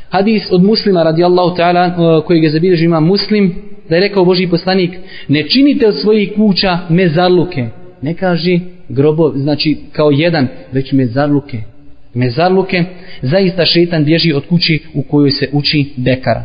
[0.09, 3.55] Hadis od muslima radijallahu ta'ala eh, kojeg je zabilježi ima muslim
[3.89, 4.91] da je rekao Boži poslanik,
[5.27, 7.67] ne činite od svojih kuća mezarluke.
[8.01, 11.57] Ne kaži grobo, znači kao jedan, već mezarluke.
[12.13, 12.83] Mezarluke,
[13.21, 16.43] zaista šetan bježi od kući u kojoj se uči bekara.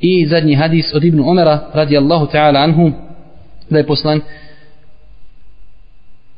[0.00, 2.90] I zadnji hadis od Ibnu Omera, radijallahu ta'ala anhu,
[3.70, 4.20] da je poslan,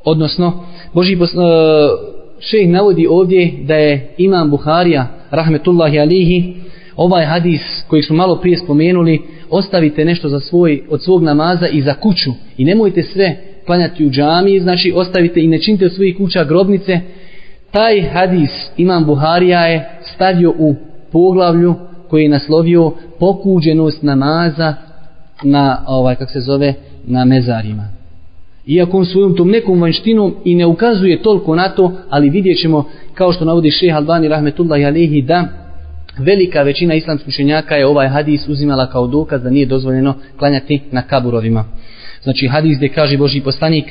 [0.03, 6.55] odnosno, Boži poslan, e, eh, šejh navodi ovdje da je imam Buharija, rahmetullahi alihi,
[6.95, 11.81] ovaj hadis koji smo malo prije spomenuli, ostavite nešto za svoj, od svog namaza i
[11.81, 16.17] za kuću i nemojte sve klanjati u džami, znači ostavite i ne činite od svojih
[16.17, 16.99] kuća grobnice,
[17.71, 20.75] taj hadis imam Buharija je stavio u
[21.11, 21.75] poglavlju
[22.09, 24.75] koji je naslovio pokuđenost namaza
[25.43, 26.73] na, ovaj, kak se zove,
[27.07, 27.94] na mezarima.
[28.67, 32.89] Iako on svojom tom nekom vanštinom i ne ukazuje toliko na to, ali vidjet ćemo,
[33.13, 35.47] kao što navodi šeha Albani rahmetullahi alihi, da
[36.17, 41.01] velika većina islamskih učenjaka je ovaj hadis uzimala kao dokaz da nije dozvoljeno klanjati na
[41.01, 41.65] kaburovima.
[42.23, 43.85] Znači hadis gdje kaže Boži poslanik,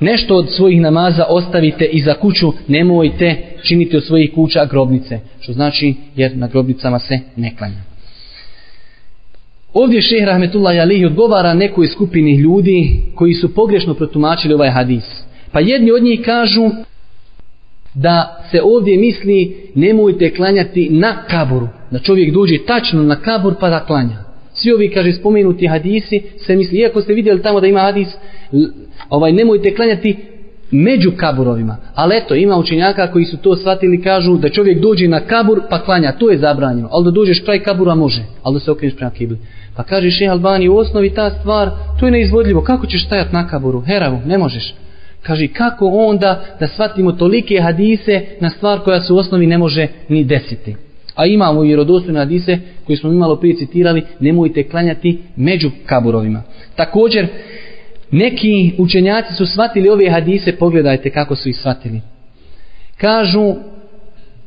[0.00, 5.20] nešto od svojih namaza ostavite i za kuću, nemojte činiti od svojih kuća grobnice.
[5.40, 7.95] Što znači jer na grobnicama se ne klanja.
[9.78, 15.04] Ovdje šeh Rahmetullahi Alihi odgovara nekoj skupini ljudi koji su pogrešno protumačili ovaj hadis.
[15.52, 16.70] Pa jedni od njih kažu
[17.94, 21.68] da se ovdje misli nemojte klanjati na kaburu.
[21.90, 24.24] Da čovjek dođe tačno na kabur pa da klanja.
[24.52, 28.08] Svi ovi, kaže, spomenuti hadisi se misli, iako ste vidjeli tamo da ima hadis,
[29.10, 30.16] ovaj, nemojte klanjati
[30.70, 31.76] među kaburovima.
[31.94, 35.82] Ali eto, ima učenjaka koji su to shvatili, kažu da čovjek dođe na kabur pa
[35.82, 36.88] klanja, to je zabranjeno.
[36.92, 39.38] Ali da dođeš kraj kabura može, ali da se okreneš prema kibli.
[39.76, 42.60] Pa kaže Šeha Albani, u osnovi ta stvar, to je neizvodljivo.
[42.60, 43.80] Kako ćeš stajati na kaburu?
[43.80, 44.74] Heravu, ne možeš.
[45.22, 49.86] Kaže, kako onda da shvatimo tolike hadise na stvar koja se u osnovi ne može
[50.08, 50.76] ni desiti.
[51.14, 56.42] A imamo i rodostojne hadise koje smo imalo prije citirali, nemojte klanjati među kaburovima.
[56.76, 57.26] Također,
[58.10, 62.00] neki učenjaci su shvatili ove hadise, pogledajte kako su ih shvatili.
[62.96, 63.54] Kažu,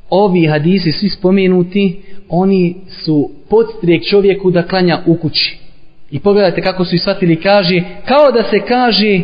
[0.09, 5.57] ovi hadisi svi spomenuti, oni su podstrijek čovjeku da klanja u kući.
[6.11, 9.21] I pogledajte kako su ih shvatili, kaže, kao da se kaže,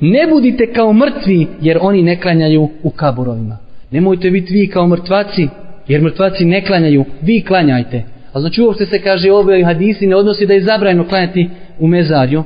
[0.00, 3.58] ne budite kao mrtvi, jer oni ne klanjaju u kaburovima.
[3.90, 5.48] Nemojte biti vi kao mrtvaci,
[5.88, 8.04] jer mrtvaci ne klanjaju, vi klanjajte.
[8.32, 12.44] A znači uopšte se kaže, ove hadisi ne odnosi da je zabrajno klanjati u mezarju.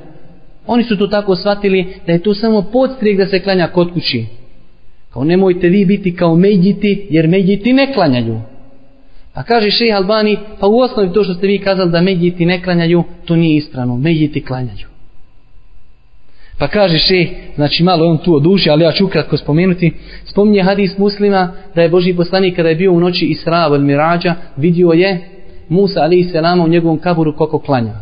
[0.69, 4.27] Oni su to tako shvatili da je to samo podstrijek da se klanja kod kući.
[5.11, 8.41] Kao nemojte vi biti kao međiti, jer međiti ne klanjaju.
[9.35, 12.63] A kaže šeha Albani, pa u osnovi to što ste vi kazali da međiti ne
[12.63, 14.87] klanjaju, to nije ispravno, međiti klanjaju.
[16.59, 19.93] Pa kaže šeh, znači malo on tu oduži, ali ja ću ukratko spomenuti,
[20.25, 24.35] spominje hadis muslima da je Boži poslanik kada je bio u noći Isra ili Mirađa,
[24.57, 25.29] vidio je
[25.69, 27.95] Musa ali selama u njegovom kaburu kako klanja.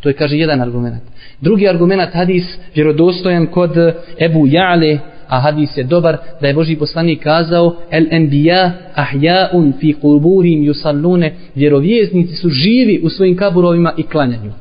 [0.00, 1.11] To je kaže jedan argument.
[1.42, 6.76] Drugi argument hadis vjerodostojan kod eh, Ebu Ja'le a hadis je dobar da je Boži
[6.76, 14.02] poslanik kazao el enbiya ahyaun fi kuburim yusallune vjerovjesnici su živi u svojim kaburovima i
[14.02, 14.52] klanjanju.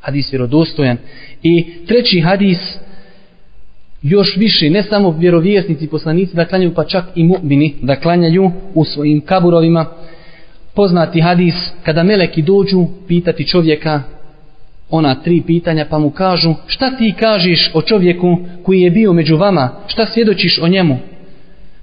[0.00, 0.96] hadis vjerodostojan
[1.42, 2.58] i treći hadis
[4.02, 8.84] još više ne samo vjerovjesnici poslanici da klanjaju pa čak i mu'mini da klanjaju u
[8.84, 9.86] svojim kaburovima
[10.74, 14.02] poznati hadis kada meleki dođu pitati čovjeka
[14.90, 19.36] ona tri pitanja pa mu kažu šta ti kažeš o čovjeku koji je bio među
[19.36, 19.70] vama?
[19.86, 20.98] Šta svjedočiš o njemu?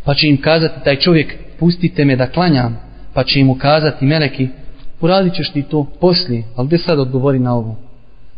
[0.04, 2.80] Pa će im kazati taj čovjek pustite me da klanjam.
[3.14, 4.48] Pa će im ukazati meleki
[5.02, 7.76] uradit ćeš ti to poslije ali gdje sad odgovori na ovo?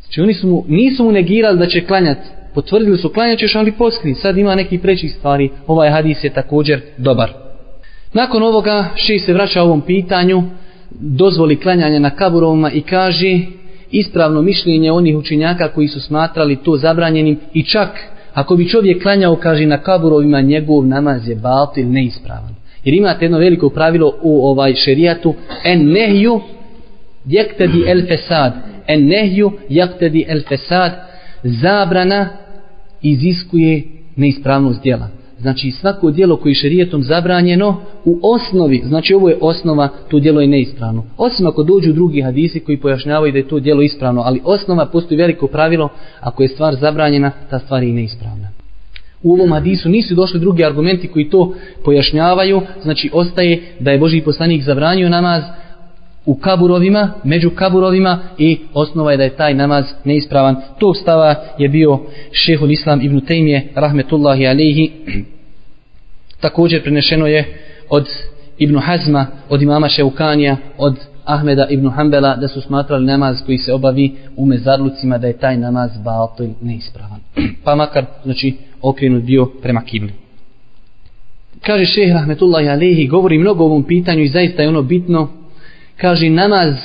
[0.01, 3.71] Znači oni su mu, nisu mu negirali da će klanjati potvrdili su klanjat ćeš ali
[3.71, 5.49] poslije sad ima neki prećih stvari.
[5.67, 7.33] Ovaj hadis je također dobar.
[8.13, 10.43] Nakon ovoga še se vraća ovom pitanju
[10.91, 13.39] dozvoli klanjanje na kaburovima i kaže
[13.91, 17.89] ispravno mišljenje onih učinjaka koji su smatrali to zabranjenim i čak
[18.33, 22.55] ako bi čovjek klanjao kaže na kaburovima njegov namaz je batil neispravan.
[22.83, 26.41] Jer imate jedno veliko pravilo u ovaj šerijatu en nehju
[27.25, 28.53] jektedi el fesad
[28.87, 30.91] en nehju jektedi el fesad
[31.43, 32.29] zabrana
[33.01, 33.83] iziskuje
[34.15, 39.89] neispravnost djela znači svako djelo koji je šerijetom zabranjeno u osnovi, znači ovo je osnova,
[40.09, 41.03] to djelo je neispravno.
[41.17, 45.17] Osim ako dođu drugi hadisi koji pojašnjavaju da je to djelo ispravno, ali osnova postoji
[45.17, 48.47] veliko pravilo, ako je stvar zabranjena, ta stvar je neispravna.
[49.23, 54.21] U ovom hadisu nisu došli drugi argumenti koji to pojašnjavaju, znači ostaje da je Boži
[54.21, 55.43] poslanik zabranio namaz
[56.25, 60.55] u kaburovima, među kaburovima i osnova je da je taj namaz neispravan.
[60.79, 61.99] Tog stava je bio
[62.31, 64.91] šehul Islam ibn Tejmije, rahmetullahi alihi.
[66.41, 67.45] Također prenešeno je
[67.89, 68.07] od
[68.57, 73.73] Ibn Hazma, od imama Šeukanija, od Ahmeda ibn Hanbela da su smatrali namaz koji se
[73.73, 77.19] obavi u mezarlucima da je taj namaz batil neispravan.
[77.63, 80.13] pa makar, znači, okrenut bio prema kibli.
[81.61, 85.44] Kaže šehr Rahmetullahi Alehi, govori mnogo o ovom pitanju i zaista je ono bitno.
[85.97, 86.75] Kaže, namaz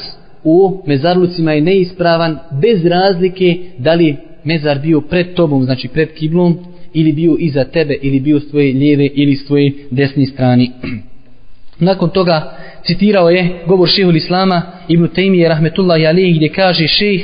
[0.44, 6.59] u mezarlucima je neispravan bez razlike da li mezar bio pred tobom, znači pred kiblom,
[6.94, 10.70] ili bio iza tebe ili bio s tvoje lijeve ili s tvoje desne strani.
[11.79, 17.20] Nakon toga citirao je govor šehul Islama Ibn Taymiye rahmetullahi alihi gdje kaže šeh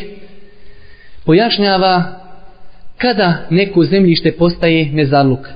[1.25, 2.03] pojašnjava
[2.99, 5.49] kada neko zemljište postaje mezarluk.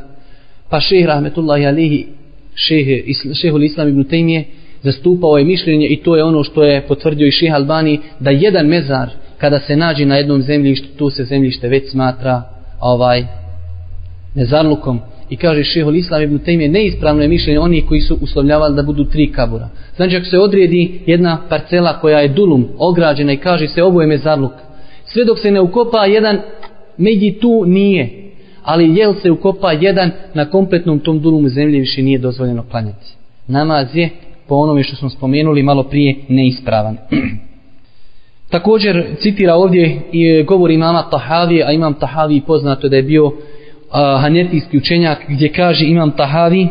[0.71, 2.07] Pa šeh rahmetullahi alihi
[2.55, 2.87] šeh,
[3.43, 4.45] šehul Islam Ibn Taymiye
[4.83, 8.66] zastupao je mišljenje i to je ono što je potvrdio i šeh Albani da jedan
[8.66, 12.42] mezar kada se nađe na jednom zemljištu tu se zemljište već smatra
[12.81, 13.25] ovaj
[14.35, 15.00] mezarlukom
[15.31, 19.04] i kaže šehol islam ibn Tejmije neispravno je mišljenje oni koji su uslovljavali da budu
[19.04, 19.69] tri kabura.
[19.96, 24.07] Znači ako se odredi jedna parcela koja je dulum, ograđena i kaže se ovo je
[24.07, 24.52] mezarluk,
[25.04, 26.38] sve dok se ne ukopa jedan,
[26.96, 28.33] medji tu nije,
[28.63, 33.07] ali jel se ukopa jedan na kompletnom tom dulumu zemlje više nije dozvoljeno klanjati.
[33.46, 34.11] Namaz je,
[34.51, 36.96] po onome što smo spomenuli malo prije, neispravan.
[38.51, 43.33] Također citira ovdje i e, govori imama Tahavi, a imam Tahavi poznato da je bio
[43.90, 46.69] a, hanefijski učenjak gdje kaže imam Tahavi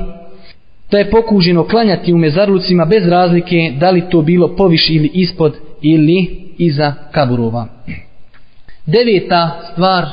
[0.92, 5.58] da je pokuženo klanjati u mezarlucima bez razlike da li to bilo poviš ili ispod
[5.82, 6.28] ili
[6.58, 7.68] iza kaburova.
[8.94, 10.06] Deveta stvar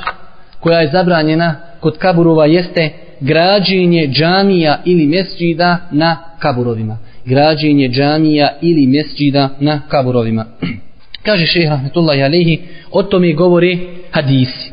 [0.60, 2.90] koja je zabranjena kod kaburova jeste
[3.20, 7.05] građenje džamija ili mesđida na kaburovima.
[7.26, 10.44] Građenje džamija ili mesđida na kaburovima.
[11.26, 12.58] Kaže šehr Rahmetullahi Alehi,
[12.92, 13.76] o tome govore
[14.10, 14.72] hadisi.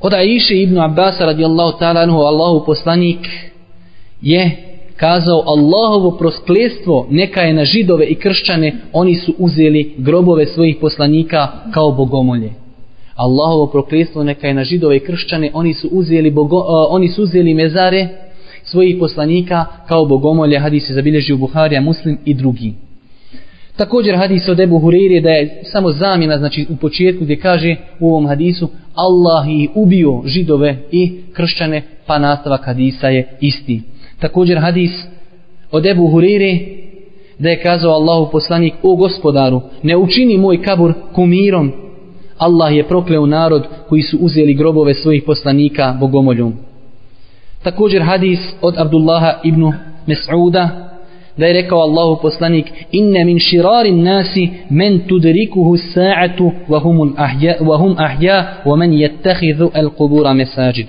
[0.00, 3.28] Od Aisha ibn Abbas radijallahu ta'ala anhu, Allahu poslanik
[4.22, 4.50] je
[4.96, 11.48] kazao Allahovo prosklestvo neka je na židove i kršćane, oni su uzeli grobove svojih poslanika
[11.74, 12.50] kao bogomolje.
[13.14, 17.22] Allahovo prokletstvo neka je na židove i kršćane, oni su uzeli, bogo, uh, oni su
[17.22, 18.08] uzeli mezare
[18.76, 22.74] svojih poslanika kao bogomolje, hadis se zabilježi u Buharija, Muslim i drugi.
[23.76, 28.08] Također hadis od Ebu Hureyre da je samo zamjena, znači u početku gdje kaže u
[28.08, 33.82] ovom hadisu Allah je ubio židove i kršćane, pa nastavak hadisa je isti.
[34.18, 34.90] Također hadis
[35.70, 36.58] od Ebu Hureyre
[37.38, 41.72] da je kazao Allahu poslanik o gospodaru ne učini moj kabur kumirom
[42.38, 46.65] Allah je prokleo narod koji su uzeli grobove svojih poslanika bogomoljom.
[47.62, 49.72] Također hadis od Abdullaha ibn
[50.06, 50.68] Mes'uda
[51.36, 57.54] da je rekao Allahu poslanik inne min shirarin nasi men tudrikuhu sa'atu wa hum ahya
[57.60, 60.86] wa hum ahya wa man yattakhidhu al-qubura masajid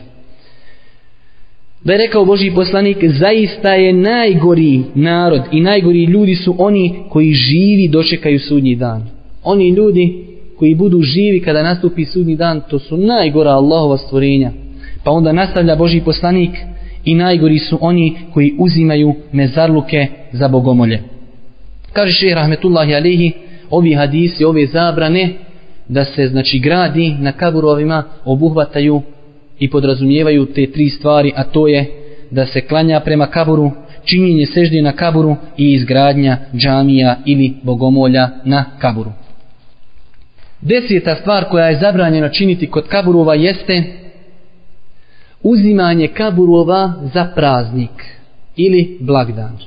[1.84, 7.34] da je rekao Boži poslanik zaista je najgori narod i najgori ljudi su oni koji
[7.34, 9.10] živi dočekaju sudnji dan
[9.44, 14.52] oni ljudi koji budu živi kada nastupi sudnji dan, to su najgora Allahova stvorenja.
[15.08, 16.52] Pa onda nastavlja Boži poslanik
[17.06, 21.00] i najgori su oni koji uzimaju mezarluke za bogomolje.
[21.94, 23.32] Kaže šehr Rahmetullahi Alihi,
[23.70, 25.30] ovi hadisi, ove zabrane,
[25.88, 29.02] da se znači gradi na kaburovima obuhvataju
[29.60, 31.86] i podrazumijevaju te tri stvari, a to je
[32.32, 33.72] da se klanja prema kaburu,
[34.06, 39.12] činjenje sežde na kaburu i izgradnja džamija ili bogomolja na kaburu.
[40.62, 43.84] Deseta stvar koja je zabranjena činiti kod kaburova jeste
[45.44, 48.06] uzimanje kaburova za praznik
[48.56, 49.58] ili blagdan.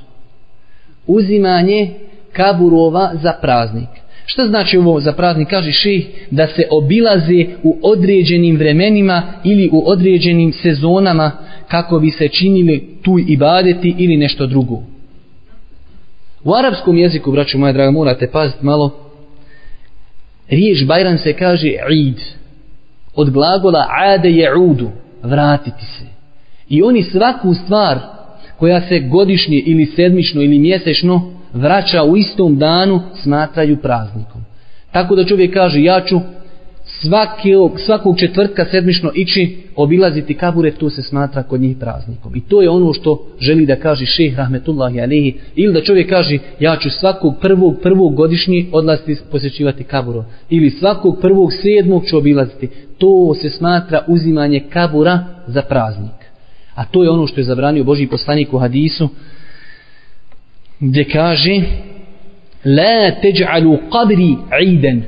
[1.07, 1.89] Uzimanje
[2.33, 3.89] kaburova za praznik.
[4.25, 5.49] Šta znači ovo za praznik?
[5.49, 11.31] Kaže ši da se obilaze u određenim vremenima ili u određenim sezonama
[11.67, 14.83] kako bi se činili tu ibadeti ili nešto drugo.
[16.43, 18.91] U arapskom jeziku, braću moja draga, morate paziti malo,
[20.49, 22.19] riječ Bajram se kaže id.
[23.15, 24.89] Od glagola ade je udu,
[25.23, 26.05] vratiti se.
[26.69, 27.99] I oni svaku stvar
[28.57, 34.41] koja se godišnje ili sedmično ili mjesečno vraća u istom danu smatraju praznikom.
[34.91, 36.19] Tako da čovjek kaže ja ću
[37.01, 42.35] svakog, svakog četvrtka sedmično ići obilaziti kabure, to se smatra kod njih praznikom.
[42.35, 46.37] I to je ono što želi da kaže šeh rahmetullahi alihi, ili da čovjek kaže
[46.59, 50.25] ja ću svakog prvog, prvog godišnji odlasti posjećivati kaburo.
[50.49, 52.69] Ili svakog prvog sedmog ću obilaziti.
[52.97, 56.21] To se smatra uzimanje kabura za praznik.
[56.75, 59.09] A to je ono što je zabranio Boži poslanik u hadisu,
[60.79, 61.61] gdje kaže
[62.65, 65.03] La teđalu qabri iden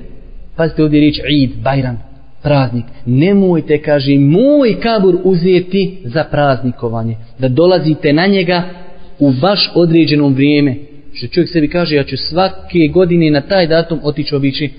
[0.55, 2.03] Pazite ovdje riječ Eid, Bajram,
[2.43, 2.85] praznik.
[3.05, 7.15] Nemojte, kaže, moj kabur uzeti za praznikovanje.
[7.39, 8.63] Da dolazite na njega
[9.19, 10.75] u baš određenom vrijeme.
[11.13, 14.69] Što čovjek sebi kaže, ja ću svake godine na taj datum otići obići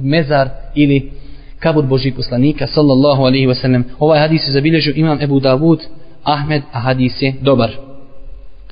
[0.00, 1.10] mezar ili
[1.58, 3.82] kabur Božih poslanika, sallallahu alaihi wasallam.
[3.98, 5.80] Ovaj hadis je zabilježio imam Ebu Davud,
[6.22, 7.70] Ahmed, a hadis je dobar.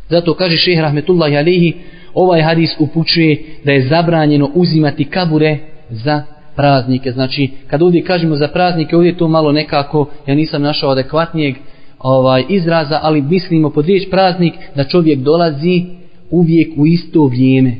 [0.08, 1.74] Zato kaže šehr Rahmetullahi alaihi,
[2.14, 5.58] ovaj hadis upućuje da je zabranjeno uzimati kabure
[5.90, 6.22] za
[6.56, 7.12] praznike.
[7.12, 11.54] Znači, kad ovdje kažemo za praznike, ovdje to malo nekako, ja nisam našao adekvatnijeg
[11.98, 15.84] ovaj izraza, ali mislimo pod riječ praznik da čovjek dolazi
[16.30, 17.76] uvijek u isto vrijeme.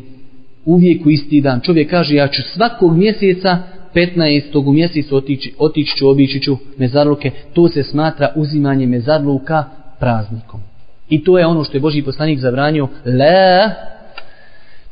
[0.65, 1.61] Uvijek u isti dan.
[1.61, 3.59] Čovjek kaže, ja ću svakog mjeseca
[3.95, 4.69] 15.
[4.69, 7.31] u mjesecu otići, otići ću, obići ću mezarluke.
[7.53, 9.65] To se smatra uzimanje mezarluka
[10.01, 10.61] praznikom.
[11.09, 12.89] I to je ono što je Boži poslanik zabranio.
[13.07, 13.71] La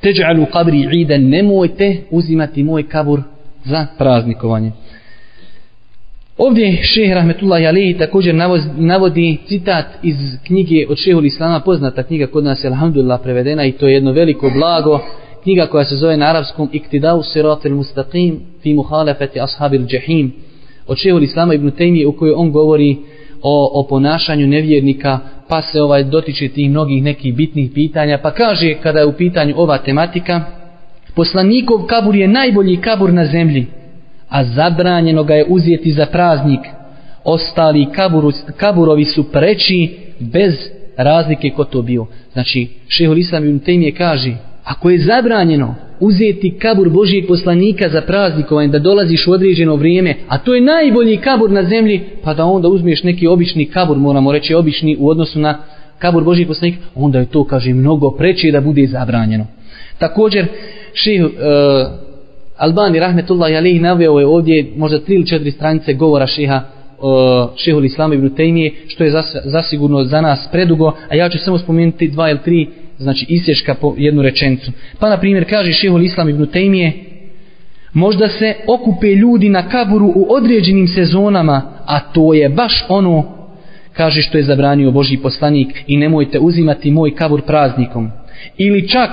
[0.00, 3.22] teđalu kabri idan, nemojte uzimati moj kabur
[3.64, 4.72] za praznikovanje.
[6.38, 8.34] Ovdje šeh Rahmetullahi Alihi također
[8.76, 13.72] navodi citat iz knjige od šehul Islama, poznata knjiga kod nas je Alhamdulillah prevedena i
[13.72, 15.00] to je jedno veliko blago,
[15.42, 20.32] knjiga koja se zove na arapskom Iktidau sirat il mustaqim fi muhalefeti ashabil džahim
[20.86, 22.96] od šehul Islama ibn Taymi u kojoj on govori
[23.42, 28.74] o, o ponašanju nevjernika pa se ovaj dotiče tih mnogih nekih bitnih pitanja pa kaže
[28.74, 30.44] kada je u pitanju ova tematika
[31.14, 33.66] Poslanikov kabur je najbolji kabur na zemlji,
[34.28, 36.60] a zabranjeno ga je uzeti za praznik.
[37.24, 40.54] Ostali kaburu, kaburovi su preči bez
[40.96, 42.06] razlike ko to bio.
[42.32, 48.68] znači šehol Islam ibn Tejmije kaže ako je zabranjeno uzeti kabur Božijeg poslanika za praznikovanje
[48.68, 52.68] da dolaziš u određeno vrijeme a to je najbolji kabur na zemlji pa da onda
[52.68, 55.58] uzmeš neki obični kabur moramo reći obični u odnosu na
[55.98, 59.46] kabur Božijeg poslanika onda je to kaže mnogo preče da bude zabranjeno
[59.98, 60.46] također
[60.94, 62.02] ših uh, e,
[62.56, 66.64] Albani rahmetullahi alihi naveo je ovdje možda tri ili četiri stranice govora šeha e,
[67.56, 69.12] šehol Islama ibn Tejmije, što je
[69.44, 72.68] zasigurno za nas predugo, a ja ću samo spomenuti dva ili tri,
[72.98, 74.72] znači isješka po jednu rečenicu.
[74.98, 76.92] Pa na primjer kaže šehol Islam ibn Tejmije,
[77.92, 83.24] možda se okupe ljudi na kaburu u određenim sezonama, a to je baš ono,
[83.92, 88.10] kaže što je zabranio Boži poslanik i nemojte uzimati moj kabur praznikom.
[88.58, 89.10] Ili čak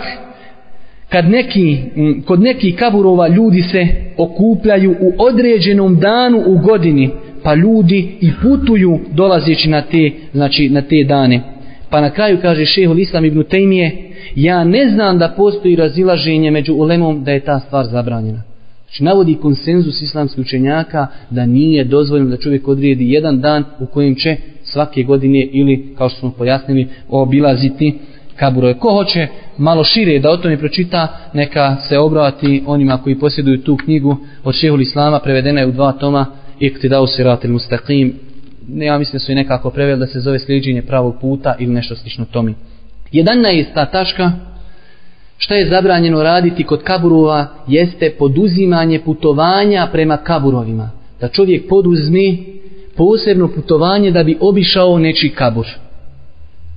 [1.09, 3.87] kad neki, mm, kod nekih kaburova ljudi se
[4.17, 7.09] okupljaju u određenom danu u godini,
[7.43, 11.41] pa ljudi i putuju dolazeći na te, znači na te dane.
[11.89, 13.97] Pa na kraju kaže šehol Islam ibn Tejmije,
[14.35, 18.41] ja ne znam da postoji razilaženje među ulemom da je ta stvar zabranjena.
[18.83, 24.15] Znači navodi konsenzus islamskih učenjaka da nije dozvoljeno da čovjek odrijedi jedan dan u kojem
[24.15, 27.93] će svake godine ili kao što smo pojasnili obilaziti
[28.39, 28.73] kaburove.
[28.73, 29.27] Ko hoće
[29.57, 34.55] malo šire da o tome pročita, neka se obrati onima koji posjeduju tu knjigu od
[34.55, 36.25] Šehul Islama, prevedena je u dva toma,
[36.59, 38.13] iktidau siratil mustaqim
[38.77, 41.95] ja mislim da su i nekako preveli da se zove sliđenje pravog puta ili nešto
[41.95, 42.55] slično tomi.
[43.11, 44.31] Jedna je ta taška
[45.37, 50.91] šta je zabranjeno raditi kod kaburova jeste poduzimanje putovanja prema kaburovima.
[51.21, 52.45] Da čovjek poduzmi
[52.95, 55.65] posebno putovanje da bi obišao nečiji kabur.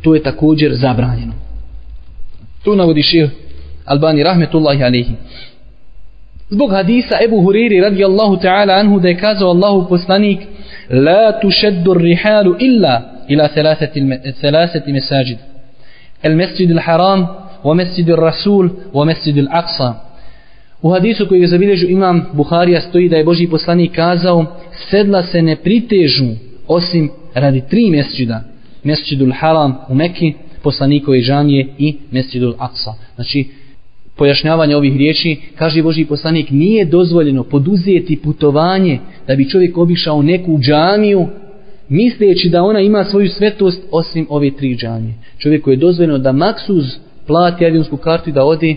[0.03, 1.32] To je također zabranjeno.
[2.65, 3.29] Tu navodi šir
[3.87, 5.13] Albani rahmetullahi alihi.
[6.51, 10.41] Zbog hadisa Ebu Huriri radijallahu ta'ala anhu da je kazao Allahu poslanik
[10.91, 13.49] La tušeddu rihalu illa ila
[14.41, 15.39] selaseti mesajid.
[16.23, 17.27] El mesjid il haram,
[17.65, 19.95] wa mesjid il rasul, wa mesjid il aqsa.
[20.83, 24.47] U hadisu koji je zabilježu imam Buharija stoji da je Boži poslanik kazao
[24.91, 26.31] sedla se ne pritežu
[26.69, 28.41] osim radi tri mesjida.
[28.85, 32.95] Mesjidul haram u Mekki, poslanikove džamije i mesjidul Aksa.
[33.15, 33.45] Znači,
[34.17, 40.59] pojašnjavanja ovih riječi, kaže Boži poslanik, nije dozvoljeno poduzijeti putovanje da bi čovjek obišao neku
[40.59, 41.27] džamiju,
[41.89, 45.15] misleći da ona ima svoju svetost osim ove tri džamije.
[45.39, 46.85] Čovjeku je dozvoljeno da maksuz
[47.27, 48.77] plati avionsku kartu i da ode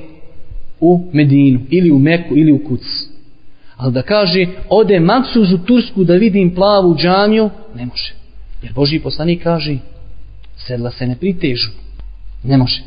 [0.79, 2.81] u Medinu, ili u Meku, ili u Kuc.
[3.77, 8.13] Ali da kaže, ode maksuz u Tursku da vidim plavu džamiju, ne može.
[8.63, 9.77] Jer Boži poslanik kaže,
[10.67, 11.69] sedla se ne pritežu.
[12.43, 12.81] Ne može.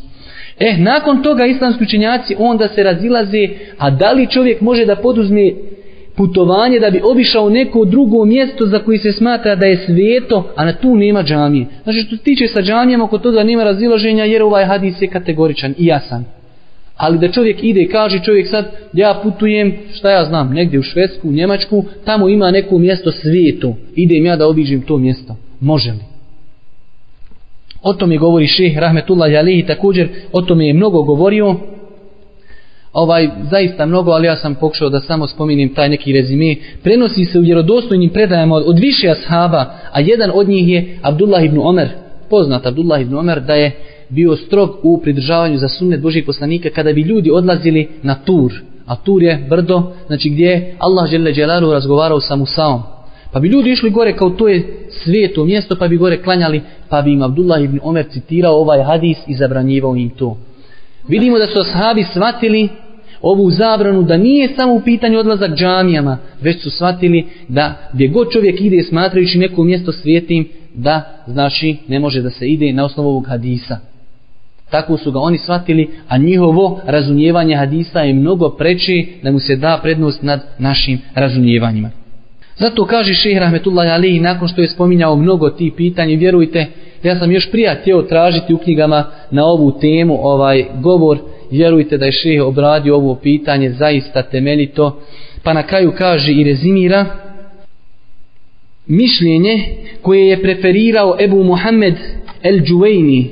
[0.60, 3.48] Eh, nakon toga islamski učenjaci onda se razilaze,
[3.78, 5.52] a da li čovjek može da poduzme
[6.16, 10.64] putovanje da bi obišao neko drugo mjesto za koji se smatra da je sveto, a
[10.64, 11.66] na tu nema džamije.
[11.82, 15.74] Znači što se tiče sa džamijama, oko toga nema razilaženja jer ovaj hadis je kategoričan
[15.78, 16.24] i jasan.
[16.96, 20.82] Ali da čovjek ide i kaže čovjek sad, ja putujem, šta ja znam, negdje u
[20.82, 25.36] Švedsku, u Njemačku, tamo ima neko mjesto svijetu, idem ja da obiđem to mjesto.
[25.60, 26.07] Može li?
[27.82, 31.56] O tome govori šeh Rahmetullah Jalihi također, o tome je mnogo govorio.
[32.92, 36.56] Ovaj, zaista mnogo, ali ja sam pokušao da samo spominim taj neki rezime.
[36.82, 41.44] Prenosi se u vjerodostojnim predajama od, od više ashaba, a jedan od njih je Abdullah
[41.44, 41.88] ibn Omer,
[42.30, 43.72] poznat Abdullah ibn Omer, da je
[44.08, 48.52] bio strog u pridržavanju za sunnet Božih poslanika kada bi ljudi odlazili na tur.
[48.86, 52.97] A tur je brdo, znači gdje Allah žele dželalu razgovarao sa Musaom.
[53.32, 57.02] Pa bi ljudi išli gore kao to je sveto mjesto, pa bi gore klanjali, pa
[57.02, 60.38] bi im Abdullah ibn Omer citirao ovaj hadis i zabranjivao im to.
[61.08, 62.68] Vidimo da su ashabi shvatili
[63.22, 68.30] ovu zabranu da nije samo u pitanju odlazak džamijama, već su shvatili da gdje god
[68.32, 73.08] čovjek ide smatrajući neko mjesto svijetim, da znači ne može da se ide na osnovu
[73.08, 73.78] ovog hadisa.
[74.70, 79.56] Tako su ga oni shvatili, a njihovo razumijevanje hadisa je mnogo preči da mu se
[79.56, 81.90] da prednost nad našim razumijevanjima.
[82.58, 86.66] Zato kaže šehr Rahmetullahi Ali nakon što je spominjao mnogo tih pitanja, vjerujte,
[87.02, 91.18] ja sam još prija htio tražiti u knjigama na ovu temu ovaj govor,
[91.50, 95.00] vjerujte da je šehr obradio ovo pitanje zaista temeljito,
[95.42, 97.06] pa na kraju kaže i rezimira
[98.86, 99.64] mišljenje
[100.02, 101.94] koje je preferirao Ebu Muhammed
[102.42, 103.30] El Džuvejni,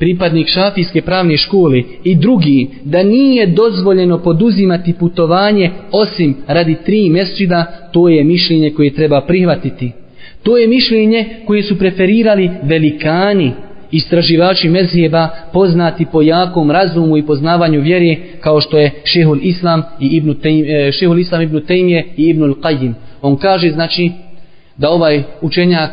[0.00, 7.64] pripadnik šafijske pravne škole i drugi da nije dozvoljeno poduzimati putovanje osim radi tri mjeseca,
[7.92, 9.92] to je mišljenje koje treba prihvatiti.
[10.42, 13.52] To je mišljenje koje su preferirali velikani,
[13.90, 20.06] istraživači mezijeba poznati po jakom razumu i poznavanju vjere kao što je šehul Islam i
[20.06, 22.92] Ibn Tejm, šehul Islam Ibn Tejmije i Ibn Al-Qajim.
[23.22, 24.10] On kaže znači
[24.76, 25.90] da ovaj učenjak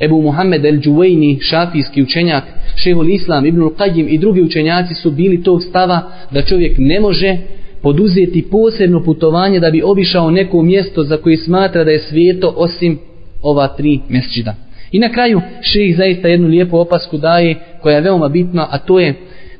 [0.00, 2.44] Ebu Muhammed el-đuvejni, šafijski učenjak,
[2.76, 7.36] šehol Islam, Ibnul Qajim i drugi učenjaci su bili tog stava da čovjek ne može
[7.82, 12.98] poduzeti posebno putovanje da bi obišao neko mjesto za koje smatra da je svijeto osim
[13.42, 14.54] ova tri mesčida.
[14.92, 19.00] I na kraju šejih zaista jednu lijepu opasku daje koja je veoma bitna, a to
[19.00, 19.14] je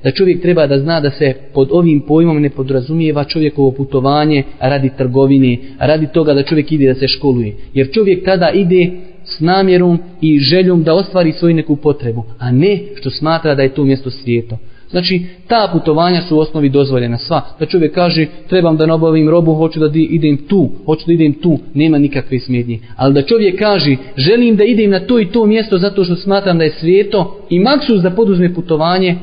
[0.05, 4.91] da čovjek treba da zna da se pod ovim pojmom ne podrazumijeva čovjekovo putovanje radi
[4.97, 7.55] trgovine, radi toga da čovjek ide da se školuje.
[7.75, 8.91] Jer čovjek tada ide
[9.29, 13.75] s namjerom i željom da ostvari svoju neku potrebu, a ne što smatra da je
[13.75, 14.59] to mjesto svijeto.
[14.91, 17.43] Znači, ta putovanja su u osnovi dozvoljena sva.
[17.59, 21.59] Da čovjek kaže, trebam da nabavim robu, hoću da idem tu, hoću da idem tu,
[21.75, 22.79] nema nikakve smjednje.
[22.97, 26.59] Ali da čovjek kaže, želim da idem na to i to mjesto zato što smatram
[26.59, 29.17] da je svijeto i maksus da poduzme putovanje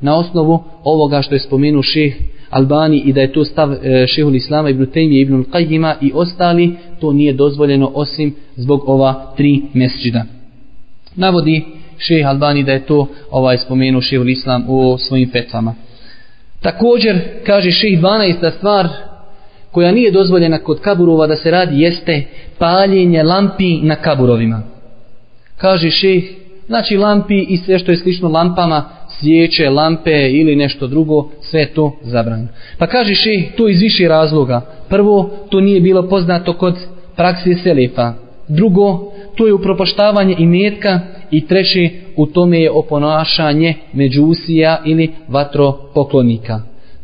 [0.00, 2.14] na osnovu ovoga što je spomenuo šeh
[2.50, 6.76] Albani i da je to stav e, šehul Islama ibn Tejmije ibn Qajima i ostali,
[7.00, 10.24] to nije dozvoljeno osim zbog ova tri mesđida.
[11.16, 11.64] Navodi
[11.98, 15.74] šeh Albani da je to ovaj spomenuo šehul Islam u svojim fetvama.
[16.60, 18.56] Također, kaže šeh 12.
[18.56, 18.88] stvar
[19.70, 22.24] koja nije dozvoljena kod kaburova da se radi jeste
[22.58, 24.62] paljenje lampi na kaburovima.
[25.56, 26.24] Kaže šeh,
[26.66, 28.88] znači lampi i sve što je slično lampama,
[29.20, 32.48] svijeće, lampe ili nešto drugo, sve to zabranjeno.
[32.78, 34.60] Pa kaže šeh, to iz više razloga.
[34.88, 36.74] Prvo, to nije bilo poznato kod
[37.16, 38.12] praksi Selefa.
[38.48, 41.00] Drugo, to je upropoštavanje i metka
[41.30, 46.60] i treći u tome je oponašanje međusija ili vatropoklonika.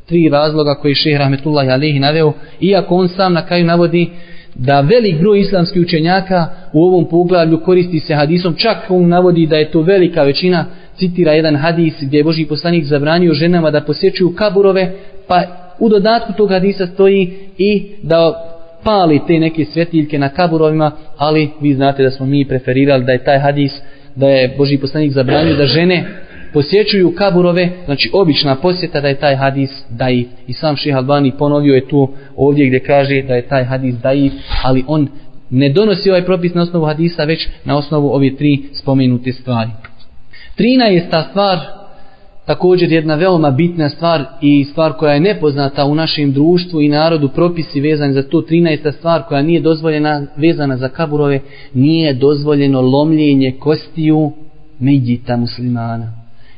[0.06, 4.10] Tri razloga koji šeh Rahmetullah Alehi naveo, iako on sam na kraju navodi
[4.54, 9.56] da velik broj islamskih učenjaka u ovom poglavlju koristi se hadisom, čak on navodi da
[9.56, 10.66] je to velika većina,
[11.02, 14.92] citira jedan hadis gdje je Boži poslanik zabranio ženama da posjećuju kaburove,
[15.28, 15.42] pa
[15.78, 18.48] u dodatku tog hadisa stoji i da
[18.84, 23.24] pali te neke svjetiljke na kaburovima, ali vi znate da smo mi preferirali da je
[23.24, 23.72] taj hadis,
[24.16, 26.04] da je Boži poslanik zabranio da žene
[26.52, 30.26] posjećuju kaburove, znači obična posjeta da je taj hadis daif.
[30.46, 34.32] I sam ših Albani ponovio je tu ovdje gdje kaže da je taj hadis daif,
[34.64, 35.08] ali on
[35.50, 39.70] ne donosi ovaj propis na osnovu hadisa, već na osnovu ove tri spomenute stvari.
[40.56, 41.58] Trina je ta stvar
[42.46, 47.28] također jedna veoma bitna stvar i stvar koja je nepoznata u našem društvu i narodu
[47.28, 48.92] propisi vezani za to 13.
[48.92, 51.40] stvar koja nije dozvoljena vezana za kaburove
[51.74, 54.32] nije dozvoljeno lomljenje kostiju
[54.78, 56.12] medjita muslimana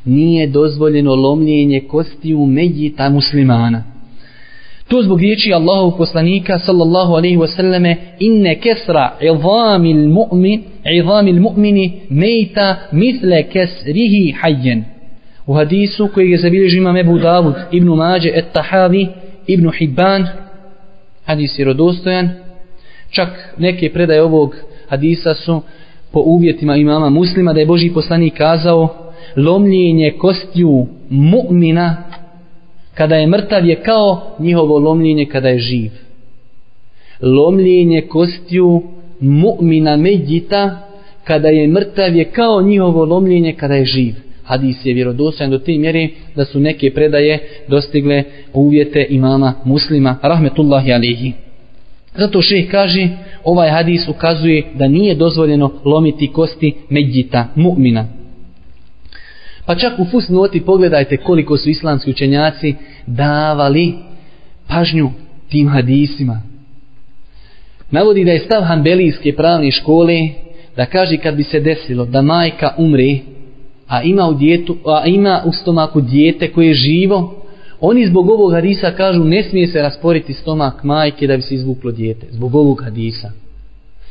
[0.05, 3.94] nije dozvoljeno lomljenje kostiju medjita muslimana
[4.89, 12.77] to zbog riječi Allahov poslanika sallallahu alaihi wasallame inne kesra idhamil mu'min idhamil mu'mini mejta
[12.93, 14.85] misle kesrihi hajjen
[15.47, 19.09] u hadisu koji je zabilježio imam Ebu Davud, Ibn Mađe, Et Tahavi,
[19.47, 20.27] Ibn Hibban,
[21.25, 22.31] hadis je rodostojan,
[23.11, 23.29] čak
[23.59, 24.57] neke predaje ovog
[24.89, 25.63] hadisa su
[26.13, 28.89] po uvjetima imama muslima da je Boži poslanik kazao
[29.37, 31.95] lomljenje kostiju mu'mina
[32.95, 35.91] kada je mrtav je kao njihovo lomljenje kada je živ.
[37.23, 38.83] Lomljenje kostiju
[39.21, 40.89] mu'mina medjita
[41.25, 44.15] kada je mrtav je kao njihovo lomljenje kada je živ.
[44.45, 47.39] Hadis je vjerodostojan do te mjere da su neke predaje
[47.69, 48.23] dostigle
[48.53, 51.33] uvjete imama muslima rahmetullahi alihi
[52.17, 53.09] zato šeh kaže
[53.45, 58.05] ovaj hadis ukazuje da nije dozvoljeno lomiti kosti medjita, mu'mina
[59.67, 62.75] pa čak u fusnoti pogledajte koliko su islamski učenjaci
[63.07, 63.95] davali
[64.69, 65.11] pažnju
[65.49, 66.43] tim hadisima
[67.91, 70.29] navodi da je stav hanbelijske pravne škole
[70.77, 73.19] da kaže kad bi se desilo da majka umre
[73.89, 77.45] a ima u, djetu, a ima u stomaku dijete koje je živo,
[77.81, 81.91] oni zbog ovog hadisa kažu ne smije se rasporiti stomak majke da bi se izvuklo
[81.91, 82.27] dijete.
[82.31, 83.31] Zbog ovog hadisa.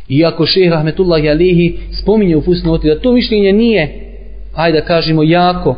[0.10, 4.13] Iako šehr Rahmetullah Alihi spominje u fusnoti da to mišljenje nije,
[4.56, 5.76] ajde da kažemo jako,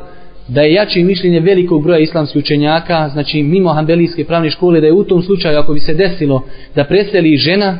[0.48, 4.94] da je jače mišljenje velikog broja islamskih učenjaka, znači mimo Hanbelijske pravne škole, da je
[4.94, 6.42] u tom slučaju ako bi se desilo
[6.76, 7.78] da preseli žena,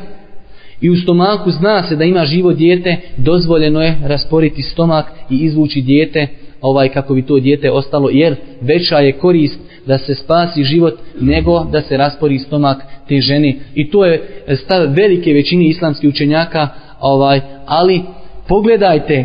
[0.80, 5.80] i u stomaku zna se da ima živo dijete, dozvoljeno je rasporiti stomak i izvući
[5.80, 6.26] dijete
[6.60, 11.64] ovaj kako bi to dijete ostalo, jer veća je korist da se spasi život nego
[11.64, 13.54] da se raspori stomak te žene.
[13.74, 14.22] I to je
[14.54, 16.68] stav velike većine islamskih učenjaka,
[17.00, 18.02] ovaj, ali
[18.48, 19.24] pogledajte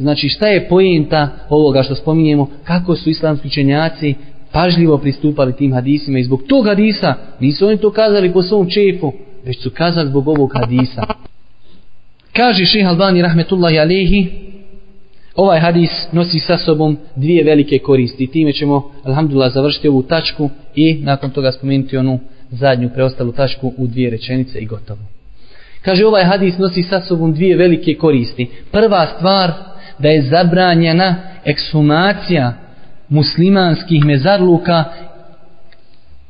[0.00, 4.14] znači šta je pojenta ovoga što spominjemo, kako su islamski učenjaci
[4.52, 9.12] pažljivo pristupali tim hadisima i zbog tog hadisa nisu oni to kazali po svom čefu,
[9.44, 11.02] već su kazali zbog ovog hadisa.
[12.32, 14.26] Kaže Ših Albani rahmetullahi alehi,
[15.34, 18.26] ovaj hadis nosi sa sobom dvije velike koristi.
[18.26, 22.18] Time ćemo, alhamdulillah, završiti ovu tačku i nakon toga spomenuti onu
[22.50, 25.00] zadnju preostalu tačku u dvije rečenice i gotovo.
[25.82, 28.46] Kaže ovaj hadis nosi sa sobom dvije velike koristi.
[28.72, 29.52] Prva stvar
[30.02, 32.52] da je zabranjena ekshumacija
[33.08, 34.84] muslimanskih mezarluka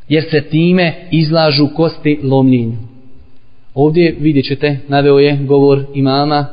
[0.08, 2.76] jer se time izlažu kosti lomljenju.
[3.74, 6.46] Ovdje vidjet ćete, naveo je govor imama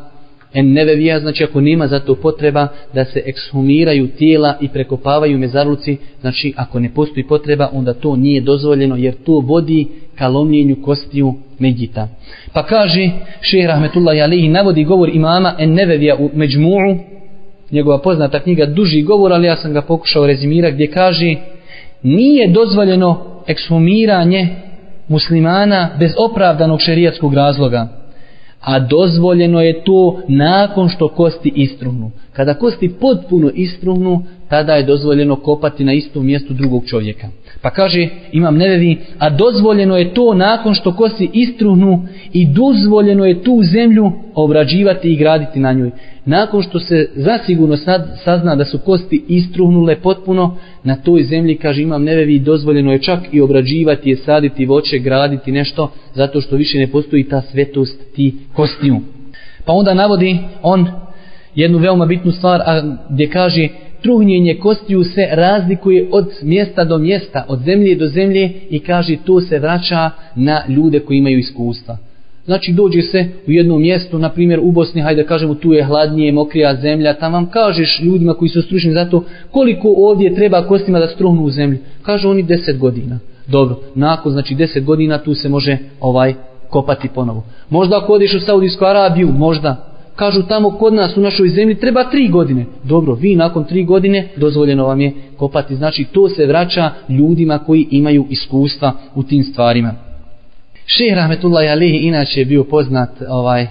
[0.54, 5.98] en nevevija, znači ako nema za to potreba da se ekshumiraju tijela i prekopavaju mezarluci,
[6.22, 9.88] znači ako ne postoji potreba, onda to nije dozvoljeno jer to vodi
[10.18, 12.08] ka lomljenju kostiju Medjita.
[12.54, 13.10] Pa kaže
[13.42, 16.98] šehr Rahmetullahi Alihi, navodi govor imama en nevevija u Međmu'u,
[17.72, 21.36] njegova poznata knjiga, duži govor, ali ja sam ga pokušao rezimirati, gdje kaže
[22.04, 24.48] nije dozvoljeno ekshumiranje
[25.08, 27.98] muslimana bez opravdanog šerijatskog razloga
[28.62, 32.12] a dozvoljeno je to nakon što kosti istruhnu.
[32.34, 37.28] Kada kosti potpuno istruhnu, tada je dozvoljeno kopati na istom mjestu drugog čovjeka.
[37.62, 43.44] Pa kaže, imam nevevi, a dozvoljeno je to nakon što kosti istruhnu i dozvoljeno je
[43.44, 45.92] tu zemlju obrađivati i graditi na njoj.
[46.26, 51.82] Nakon što se zasigurno sad sazna da su kosti istruhnule potpuno, na toj zemlji, kaže,
[51.82, 56.78] imam nevevi, dozvoljeno je čak i obrađivati, je saditi voće, graditi nešto, zato što više
[56.78, 59.00] ne postoji ta svetost ti kostiju.
[59.66, 60.88] Pa onda navodi on
[61.56, 63.68] jednu veoma bitnu stvar, a gdje kaže,
[64.02, 69.42] truhnjenje kostiju se razlikuje od mjesta do mjesta, od zemlje do zemlje i kaže to
[69.42, 71.98] se vraća na ljude koji imaju iskustva.
[72.46, 76.32] Znači dođe se u jedno mjesto, na primjer u Bosni, hajde kažemo tu je hladnije,
[76.32, 81.00] mokrija zemlja, tam vam kažeš ljudima koji su stručni za to koliko ovdje treba kostima
[81.00, 81.78] da struhnu u zemlju.
[82.02, 83.20] Kažu oni 10 godina.
[83.48, 86.34] Dobro, nakon znači 10 godina tu se može ovaj
[86.70, 87.44] kopati ponovo.
[87.70, 92.04] Možda ako odiš u Saudijsku Arabiju, možda kažu tamo kod nas u našoj zemlji treba
[92.04, 92.66] tri godine.
[92.84, 95.76] Dobro, vi nakon tri godine dozvoljeno vam je kopati.
[95.76, 99.94] Znači to se vraća ljudima koji imaju iskustva u tim stvarima.
[100.86, 103.68] Šeh Rahmetullahi Alihi inače je bio poznat ovaj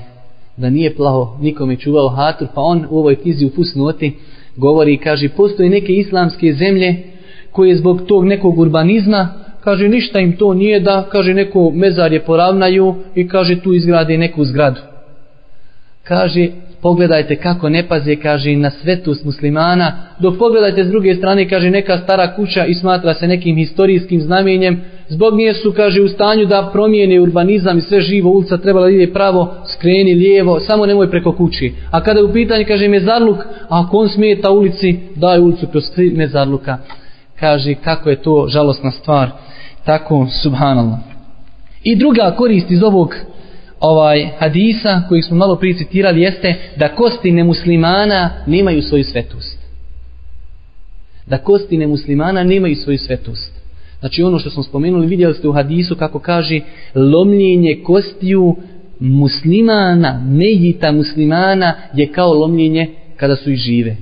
[0.57, 4.13] da nije plaho nikome čuvao hatur, pa on u ovoj knjizi u Fusnoti
[4.57, 7.03] govori i kaže postoje neke islamske zemlje
[7.53, 9.29] koje zbog tog nekog urbanizma
[9.61, 14.19] kaže ništa im to nije da kaže neko mezar je poravnaju i kaže tu izgrade
[14.19, 14.81] neku zgradu
[16.09, 16.49] kaže
[16.83, 19.93] pogledajte kako ne paze kaže na svetost muslimana.
[20.19, 24.81] Dok pogledajte s druge strane kaže neka stara kuća i smatra se nekim historijskim znamenjem.
[25.09, 29.13] Zbog nje su kaže u stanju da promijene urbanizam i sve živo ulica trebala ide
[29.13, 33.39] pravo skreni lijevo samo nemoj preko kući a kada u pitanju kaže mezarluk
[33.69, 36.79] ako on smeta ulici daj ulicu kroz mezarluka.
[37.41, 39.31] Kaže kako je to žalosna stvar.
[39.85, 40.99] Tako subhanallah.
[41.83, 43.15] I druga korist iz ovog
[43.87, 49.59] ovaj hadisa koji smo malo prije citirali jeste da kosti nemuslimana nemaju svoju svetost.
[51.27, 53.53] Da kosti nemuslimana nemaju svoju svetost.
[54.01, 56.61] Znači ono što smo spomenuli, vidjeli ste u hadisu kako kaže
[56.95, 58.57] lomljenje kostiju
[59.01, 63.97] muslimana, medjita muslimana je kao lomljenje kada su i žive.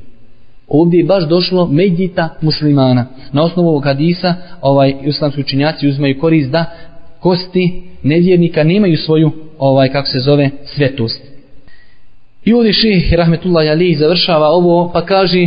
[0.68, 3.07] Ovdje je baš došlo medjita muslimana.
[3.32, 6.64] Na osnovu ovog hadisa ovaj, islamski učinjaci uzmaju korist da
[7.25, 11.22] kosti nevjernika nemaju svoju ovaj kako se zove svetost.
[12.45, 15.47] I ovdje ših rahmetullahi ali završava ovo pa kaže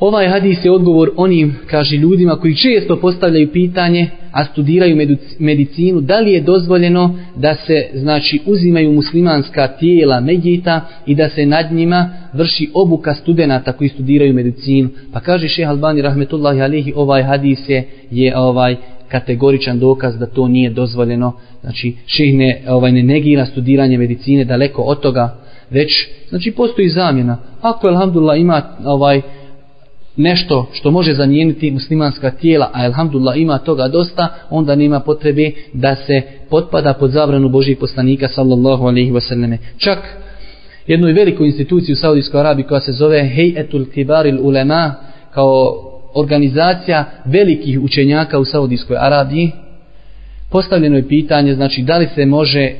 [0.00, 5.06] ovaj hadis je odgovor onim kaže ljudima koji često postavljaju pitanje a studiraju
[5.38, 11.46] medicinu da li je dozvoljeno da se znači uzimaju muslimanska tijela medjita i da se
[11.46, 17.22] nad njima vrši obuka studenata koji studiraju medicinu pa kaže šeha Albani rahmetullahi alihi ovaj
[17.22, 18.76] hadis je, je ovaj
[19.08, 21.32] kategoričan dokaz da to nije dozvoljeno.
[21.60, 25.36] Znači, ših ne, ovaj, ne negira studiranje medicine daleko od toga,
[25.70, 27.38] već, znači, postoji zamjena.
[27.60, 29.22] Ako, alhamdulillah, ima ovaj,
[30.16, 35.94] nešto što može zamijeniti muslimanska tijela, a alhamdulillah ima toga dosta, onda nema potrebe da
[35.94, 39.56] se potpada pod zabranu Božih poslanika sallallahu alaihi wasallame.
[39.76, 39.98] Čak
[40.86, 44.94] jednu veliku instituciju u Saudijskoj Arabiji koja se zove Heyetul Kibaril Ulema
[45.34, 45.85] kao
[46.16, 49.50] organizacija velikih učenjaka u Saudijskoj Arabiji,
[50.50, 52.72] postavljeno je pitanje, znači, da li se može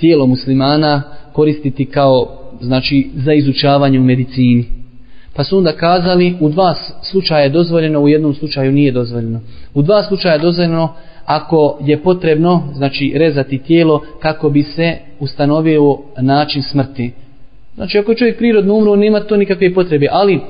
[0.00, 4.64] tijelo muslimana koristiti kao, znači, za izučavanje u medicini.
[5.34, 9.40] Pa su onda kazali, u dva slučaja je dozvoljeno, u jednom slučaju nije dozvoljeno.
[9.74, 15.98] U dva slučaja je dozvoljeno ako je potrebno, znači, rezati tijelo kako bi se ustanovio
[16.20, 17.12] način smrti.
[17.74, 20.40] Znači, ako je čovjek prirodno umro, nema to nikakve potrebe, ali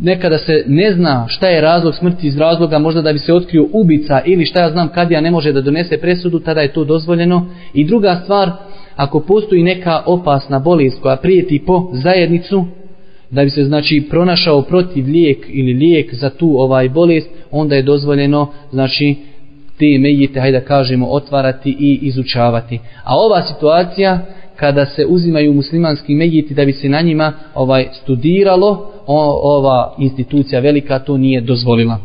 [0.00, 3.66] nekada se ne zna šta je razlog smrti iz razloga možda da bi se otkrio
[3.72, 6.84] ubica ili šta ja znam kad ja ne može da donese presudu, tada je to
[6.84, 7.46] dozvoljeno.
[7.74, 8.50] I druga stvar,
[8.96, 12.64] ako postoji neka opasna bolest koja prijeti po zajednicu,
[13.30, 17.82] da bi se znači pronašao protiv lijek ili lijek za tu ovaj bolest, onda je
[17.82, 19.16] dozvoljeno znači
[19.78, 22.78] te mejite, hajde da kažemo, otvarati i izučavati.
[23.04, 24.18] A ova situacija,
[24.60, 30.60] kada se uzimaju muslimanski mejiti da bi se na njima ovaj studiralo, o, ova institucija
[30.60, 31.98] velika to nije dozvolila.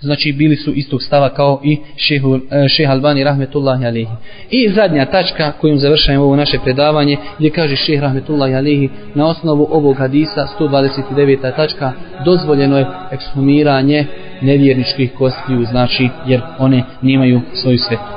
[0.00, 4.10] Znači bili su istog stava kao i šehu, e, šeh Albani rahmetullahi alihi.
[4.50, 9.68] I zadnja tačka kojom završajem ovo naše predavanje gdje kaže šeh rahmetullahi alihi na osnovu
[9.70, 11.56] ovog hadisa 129.
[11.56, 11.92] tačka
[12.24, 14.06] dozvoljeno je ekshumiranje
[14.42, 18.15] nevjerničkih kostiju znači jer one nemaju svoju svetu.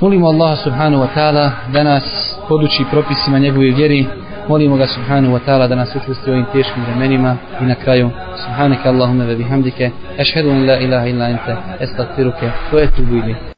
[0.00, 2.04] Molimo Allaha subhanahu wa ta'ala da nas
[2.48, 4.06] poduči propisima njegove vjeri
[4.48, 8.10] molimo ga subhanahu wa ta'ala da nas učvrsti u ovim teškim vremenima i na kraju
[8.44, 13.36] subhanaka Allahumma ve bihamdike ashhadu an la ilaha illa anta astaghfiruka wa atubu bili.